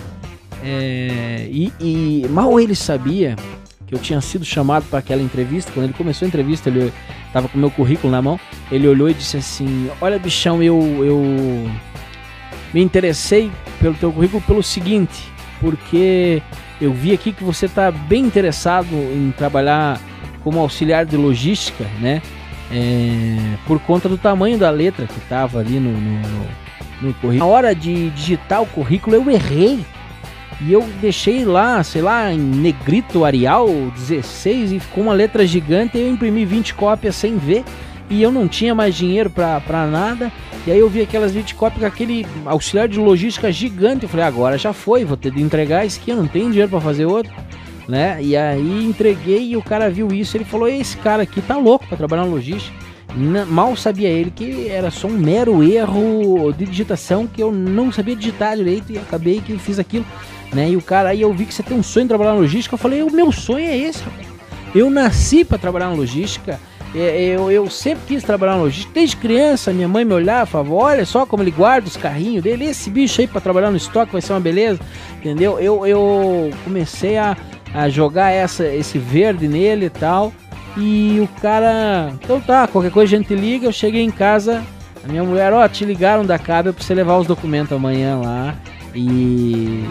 É, 0.64 1.48
e, 1.50 1.72
e 1.78 2.26
mal 2.28 2.58
ele 2.58 2.74
sabia 2.74 3.36
que 3.86 3.94
eu 3.94 3.98
tinha 4.00 4.20
sido 4.20 4.44
chamado 4.44 4.84
para 4.88 4.98
aquela 4.98 5.22
entrevista. 5.22 5.70
Quando 5.72 5.84
ele 5.84 5.92
começou 5.92 6.26
a 6.26 6.28
entrevista, 6.28 6.68
ele 6.68 6.92
tava 7.32 7.48
com 7.48 7.56
meu 7.56 7.70
currículo 7.70 8.10
na 8.10 8.20
mão. 8.20 8.38
Ele 8.70 8.88
olhou 8.88 9.08
e 9.08 9.14
disse 9.14 9.36
assim: 9.36 9.88
Olha, 10.00 10.18
bichão, 10.18 10.60
eu, 10.60 10.76
eu 11.04 11.70
me 12.72 12.82
interessei 12.82 13.50
pelo 13.80 13.94
teu 13.94 14.12
currículo 14.12 14.42
pelo 14.42 14.62
seguinte, 14.62 15.32
porque 15.60 16.42
eu 16.80 16.92
vi 16.92 17.12
aqui 17.12 17.32
que 17.32 17.42
você 17.42 17.66
está 17.66 17.90
bem 17.90 18.24
interessado 18.24 18.88
em 18.92 19.32
trabalhar 19.36 20.00
como 20.42 20.60
auxiliar 20.60 21.04
de 21.04 21.16
logística, 21.16 21.84
né? 22.00 22.22
É, 22.70 23.56
por 23.66 23.80
conta 23.80 24.08
do 24.08 24.18
tamanho 24.18 24.58
da 24.58 24.70
letra 24.70 25.06
que 25.06 25.18
estava 25.18 25.60
ali 25.60 25.78
no, 25.78 25.92
no, 25.92 26.20
no, 27.00 27.14
currículo. 27.14 27.38
Na 27.38 27.46
hora 27.46 27.74
de 27.74 28.10
digitar 28.10 28.62
o 28.62 28.66
currículo, 28.66 29.16
eu 29.16 29.30
errei. 29.30 29.84
E 30.60 30.72
eu 30.72 30.82
deixei 31.00 31.44
lá, 31.44 31.82
sei 31.82 32.00
lá, 32.00 32.32
em 32.32 32.38
negrito 32.38 33.24
Arial 33.24 33.68
16 33.94 34.72
e 34.72 34.80
ficou 34.80 35.04
uma 35.04 35.12
letra 35.12 35.46
gigante. 35.46 35.98
E 35.98 36.00
eu 36.00 36.10
imprimi 36.10 36.44
20 36.44 36.74
cópias 36.74 37.14
sem 37.14 37.36
ver. 37.36 37.64
E 38.08 38.22
eu 38.22 38.30
não 38.30 38.46
tinha 38.46 38.74
mais 38.74 38.94
dinheiro 38.94 39.30
para 39.30 39.86
nada. 39.86 40.30
E 40.66 40.70
aí 40.70 40.78
eu 40.78 40.88
vi 40.88 41.00
aquelas 41.00 41.32
20 41.32 41.54
cópias 41.54 41.80
com 41.80 41.86
aquele 41.86 42.26
auxiliar 42.44 42.88
de 42.88 42.98
logística 42.98 43.50
gigante. 43.50 44.04
Eu 44.04 44.08
falei, 44.08 44.26
agora 44.26 44.58
já 44.58 44.72
foi, 44.72 45.04
vou 45.04 45.16
ter 45.16 45.32
de 45.32 45.42
entregar 45.42 45.84
isso 45.84 46.00
aqui, 46.00 46.10
eu 46.10 46.16
não 46.16 46.26
tenho 46.26 46.48
dinheiro 46.48 46.70
para 46.70 46.80
fazer 46.80 47.06
outro. 47.06 47.32
Né? 47.88 48.18
E 48.20 48.36
aí 48.36 48.84
entreguei 48.84 49.50
e 49.50 49.56
o 49.56 49.62
cara 49.62 49.88
viu 49.88 50.08
isso, 50.08 50.36
ele 50.36 50.44
falou: 50.44 50.66
"Esse 50.66 50.96
cara 50.96 51.22
aqui 51.22 51.40
tá 51.40 51.56
louco 51.56 51.86
para 51.86 51.96
trabalhar 51.96 52.24
na 52.24 52.28
logística". 52.28 52.76
Mal 53.46 53.76
sabia 53.76 54.08
ele 54.08 54.32
que 54.32 54.68
era 54.68 54.90
só 54.90 55.06
um 55.06 55.16
mero 55.16 55.62
erro 55.62 56.52
de 56.52 56.66
digitação 56.66 57.28
que 57.28 57.40
eu 57.40 57.52
não 57.52 57.92
sabia 57.92 58.16
digitar 58.16 58.56
direito 58.56 58.90
e 58.90 58.98
acabei 58.98 59.40
que 59.40 59.56
fiz 59.56 59.78
aquilo, 59.78 60.04
né? 60.52 60.68
E 60.68 60.76
o 60.76 60.82
cara 60.82 61.10
aí 61.10 61.20
eu 61.20 61.32
vi 61.32 61.46
que 61.46 61.54
você 61.54 61.62
tem 61.62 61.78
um 61.78 61.82
sonho 61.82 62.06
de 62.06 62.08
trabalhar 62.08 62.32
na 62.32 62.40
logística, 62.40 62.74
eu 62.74 62.78
falei: 62.78 63.04
"O 63.04 63.12
meu 63.12 63.30
sonho 63.30 63.64
é 63.64 63.76
esse". 63.78 64.02
Eu 64.74 64.90
nasci 64.90 65.44
para 65.44 65.56
trabalhar 65.56 65.86
na 65.86 65.94
logística 65.94 66.58
eu, 66.98 67.50
eu 67.50 67.68
sempre 67.68 68.04
quis 68.06 68.22
trabalhar 68.22 68.52
na 68.52 68.62
logística. 68.62 68.94
Desde 68.94 69.16
criança, 69.16 69.72
minha 69.72 69.88
mãe 69.88 70.04
me 70.04 70.14
olhava 70.14 70.48
e 70.48 70.52
falava: 70.52 70.74
Olha 70.74 71.04
só 71.04 71.26
como 71.26 71.42
ele 71.42 71.50
guarda 71.50 71.86
os 71.86 71.96
carrinhos 71.96 72.42
dele. 72.42 72.64
Esse 72.64 72.88
bicho 72.88 73.20
aí 73.20 73.26
para 73.26 73.40
trabalhar 73.40 73.70
no 73.70 73.76
estoque 73.76 74.12
vai 74.12 74.22
ser 74.22 74.32
uma 74.32 74.40
beleza. 74.40 74.80
Entendeu? 75.18 75.58
Eu, 75.58 75.86
eu 75.86 76.50
comecei 76.64 77.18
a, 77.18 77.36
a 77.74 77.88
jogar 77.88 78.30
essa, 78.30 78.66
esse 78.66 78.98
verde 78.98 79.46
nele 79.46 79.86
e 79.86 79.90
tal. 79.90 80.32
E 80.76 81.20
o 81.20 81.40
cara, 81.40 82.12
então 82.22 82.40
tá, 82.40 82.66
qualquer 82.66 82.90
coisa 82.90 83.14
a 83.14 83.18
gente 83.18 83.34
liga. 83.34 83.66
Eu 83.66 83.72
cheguei 83.72 84.02
em 84.02 84.10
casa, 84.10 84.62
a 85.04 85.08
minha 85.08 85.24
mulher, 85.24 85.52
ó, 85.52 85.64
oh, 85.64 85.68
te 85.68 85.84
ligaram 85.84 86.24
da 86.24 86.38
Cabe 86.38 86.72
pra 86.72 86.82
você 86.82 86.94
levar 86.94 87.18
os 87.18 87.26
documentos 87.26 87.72
amanhã 87.72 88.16
lá. 88.16 88.54
E 88.94 89.84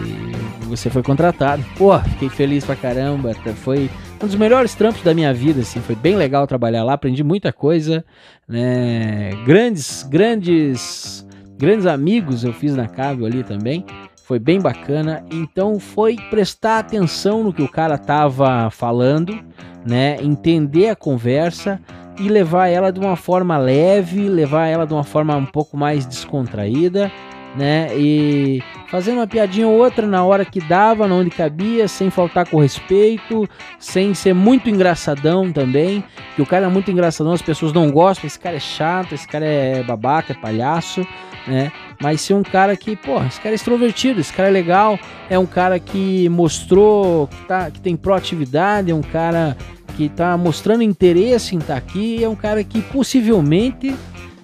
você 0.62 0.90
foi 0.90 1.02
contratado. 1.02 1.64
Pô, 1.76 1.98
fiquei 2.00 2.28
feliz 2.28 2.64
pra 2.64 2.74
caramba. 2.74 3.34
Foi 3.62 3.88
um 4.22 4.26
dos 4.26 4.34
melhores 4.34 4.74
trampos 4.74 5.02
da 5.02 5.12
minha 5.12 5.32
vida, 5.32 5.60
assim, 5.60 5.80
foi 5.80 5.94
bem 5.94 6.16
legal 6.16 6.46
trabalhar 6.46 6.84
lá, 6.84 6.94
aprendi 6.94 7.22
muita 7.22 7.52
coisa, 7.52 8.04
né? 8.48 9.30
Grandes, 9.44 10.02
grandes, 10.02 11.26
grandes 11.58 11.86
amigos 11.86 12.42
eu 12.42 12.52
fiz 12.52 12.74
na 12.74 12.88
Cabo 12.88 13.26
ali 13.26 13.42
também. 13.42 13.84
Foi 14.24 14.38
bem 14.38 14.60
bacana. 14.60 15.24
Então 15.30 15.78
foi 15.78 16.16
prestar 16.30 16.80
atenção 16.80 17.44
no 17.44 17.52
que 17.52 17.62
o 17.62 17.68
cara 17.68 17.96
tava 17.96 18.70
falando, 18.70 19.38
né? 19.86 20.16
Entender 20.22 20.88
a 20.88 20.96
conversa 20.96 21.80
e 22.18 22.28
levar 22.28 22.68
ela 22.68 22.90
de 22.90 22.98
uma 22.98 23.14
forma 23.14 23.56
leve, 23.58 24.28
levar 24.28 24.66
ela 24.66 24.86
de 24.86 24.94
uma 24.94 25.04
forma 25.04 25.36
um 25.36 25.46
pouco 25.46 25.76
mais 25.76 26.06
descontraída 26.06 27.12
né? 27.56 27.88
E 27.96 28.62
fazendo 28.88 29.18
uma 29.18 29.26
piadinha 29.26 29.66
ou 29.66 29.74
outra 29.74 30.06
na 30.06 30.24
hora 30.24 30.44
que 30.44 30.60
dava, 30.60 31.06
onde 31.06 31.30
cabia, 31.30 31.88
sem 31.88 32.10
faltar 32.10 32.48
com 32.48 32.60
respeito, 32.60 33.48
sem 33.78 34.14
ser 34.14 34.34
muito 34.34 34.70
engraçadão 34.70 35.52
também. 35.52 36.04
Que 36.34 36.42
o 36.42 36.46
cara 36.46 36.66
é 36.66 36.68
muito 36.68 36.90
engraçadão, 36.90 37.32
as 37.32 37.42
pessoas 37.42 37.72
não 37.72 37.90
gostam, 37.90 38.26
esse 38.26 38.38
cara 38.38 38.56
é 38.56 38.60
chato, 38.60 39.14
esse 39.14 39.26
cara 39.26 39.44
é 39.44 39.82
babaca, 39.82 40.32
é 40.32 40.36
palhaço, 40.36 41.06
né? 41.46 41.72
Mas 42.00 42.20
ser 42.20 42.34
um 42.34 42.42
cara 42.42 42.76
que, 42.76 42.94
pô, 42.94 43.22
esse 43.24 43.40
cara 43.40 43.54
é 43.54 43.56
extrovertido, 43.56 44.20
esse 44.20 44.32
cara 44.32 44.48
é 44.48 44.52
legal, 44.52 44.98
é 45.30 45.38
um 45.38 45.46
cara 45.46 45.78
que 45.78 46.28
mostrou 46.28 47.26
que, 47.28 47.44
tá, 47.46 47.70
que 47.70 47.80
tem 47.80 47.96
proatividade, 47.96 48.90
é 48.90 48.94
um 48.94 49.02
cara 49.02 49.56
que 49.96 50.08
tá 50.10 50.36
mostrando 50.36 50.82
interesse 50.82 51.54
em 51.54 51.58
estar 51.58 51.74
tá 51.74 51.78
aqui, 51.78 52.22
é 52.22 52.28
um 52.28 52.36
cara 52.36 52.62
que 52.62 52.82
possivelmente 52.82 53.94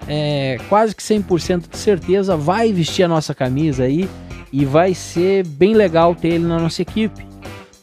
é, 0.09 0.59
quase 0.69 0.95
que 0.95 1.03
100% 1.03 1.71
de 1.71 1.77
certeza 1.77 2.37
vai 2.37 2.73
vestir 2.73 3.03
a 3.03 3.09
nossa 3.09 3.35
camisa 3.35 3.85
aí 3.85 4.09
e 4.53 4.65
vai 4.65 4.95
ser 4.95 5.47
bem 5.47 5.75
legal 5.75 6.15
ter 6.15 6.29
ele 6.29 6.45
na 6.45 6.59
nossa 6.59 6.83
equipe. 6.83 7.27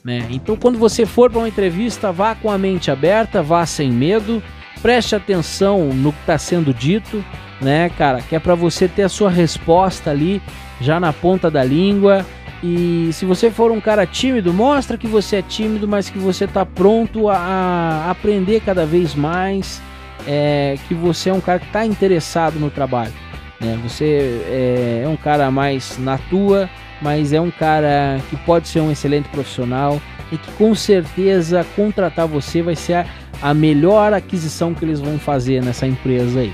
Né? 0.03 0.25
Então, 0.29 0.55
quando 0.55 0.77
você 0.77 1.05
for 1.05 1.29
para 1.29 1.39
uma 1.39 1.47
entrevista, 1.47 2.11
vá 2.11 2.35
com 2.35 2.49
a 2.49 2.57
mente 2.57 2.89
aberta, 2.91 3.41
vá 3.41 3.65
sem 3.65 3.91
medo, 3.91 4.41
preste 4.81 5.15
atenção 5.15 5.87
no 5.93 6.13
que 6.13 6.19
está 6.21 6.37
sendo 6.37 6.73
dito, 6.73 7.23
né, 7.59 7.89
cara? 7.89 8.21
Que 8.21 8.35
é 8.35 8.39
para 8.39 8.55
você 8.55 8.87
ter 8.87 9.03
a 9.03 9.09
sua 9.09 9.29
resposta 9.29 10.09
ali 10.09 10.41
já 10.79 10.99
na 10.99 11.11
ponta 11.11 11.51
da 11.51 11.63
língua. 11.63 12.25
E 12.63 13.09
se 13.13 13.25
você 13.25 13.49
for 13.49 13.71
um 13.71 13.79
cara 13.79 14.05
tímido, 14.05 14.53
mostra 14.53 14.97
que 14.97 15.07
você 15.07 15.37
é 15.37 15.41
tímido, 15.41 15.87
mas 15.87 16.09
que 16.09 16.17
você 16.19 16.45
está 16.45 16.65
pronto 16.65 17.29
a 17.29 18.09
aprender 18.09 18.61
cada 18.61 18.85
vez 18.85 19.15
mais 19.15 19.81
é, 20.27 20.77
que 20.87 20.93
você 20.93 21.29
é 21.29 21.33
um 21.33 21.41
cara 21.41 21.59
que 21.59 21.67
está 21.67 21.85
interessado 21.85 22.59
no 22.59 22.69
trabalho. 22.69 23.13
Né? 23.59 23.79
Você 23.83 24.41
é, 24.47 25.01
é, 25.03 25.07
um 25.07 25.17
cara 25.17 25.51
mais 25.51 25.97
na 25.97 26.17
tua, 26.17 26.69
mas 27.01 27.33
é 27.33 27.41
um 27.41 27.51
cara 27.51 28.19
que 28.29 28.37
pode 28.37 28.67
ser 28.67 28.79
um 28.79 28.91
excelente 28.91 29.29
profissional 29.29 30.01
e 30.31 30.37
que 30.37 30.51
com 30.53 30.73
certeza 30.75 31.65
contratar 31.75 32.27
você 32.27 32.61
vai 32.61 32.75
ser 32.75 32.93
a, 32.93 33.05
a 33.41 33.53
melhor 33.53 34.13
aquisição 34.13 34.73
que 34.73 34.85
eles 34.85 34.99
vão 34.99 35.17
fazer 35.17 35.63
nessa 35.63 35.87
empresa 35.87 36.41
aí. 36.41 36.53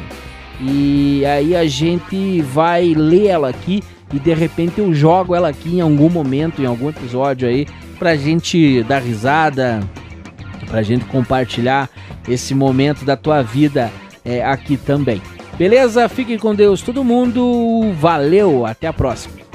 E 0.60 1.24
aí 1.26 1.54
a 1.54 1.66
gente 1.66 2.40
vai 2.40 2.94
ler 2.94 3.26
ela 3.26 3.50
aqui 3.50 3.82
e 4.12 4.18
de 4.18 4.32
repente 4.32 4.78
eu 4.78 4.94
jogo 4.94 5.34
ela 5.34 5.48
aqui 5.48 5.76
em 5.76 5.80
algum 5.80 6.08
momento, 6.08 6.62
em 6.62 6.66
algum 6.66 6.88
episódio 6.88 7.48
aí, 7.48 7.66
pra 7.98 8.16
gente 8.16 8.82
dar 8.84 9.02
risada, 9.02 9.80
pra 10.66 10.82
gente 10.82 11.04
compartilhar 11.06 11.90
esse 12.28 12.54
momento 12.54 13.04
da 13.04 13.16
tua 13.16 13.42
vida 13.42 13.90
é, 14.24 14.44
aqui 14.44 14.76
também. 14.76 15.20
Beleza? 15.58 16.08
Fiquem 16.08 16.38
com 16.38 16.54
Deus 16.54 16.82
todo 16.82 17.02
mundo. 17.02 17.92
Valeu, 17.94 18.66
até 18.66 18.86
a 18.86 18.92
próxima. 18.92 19.45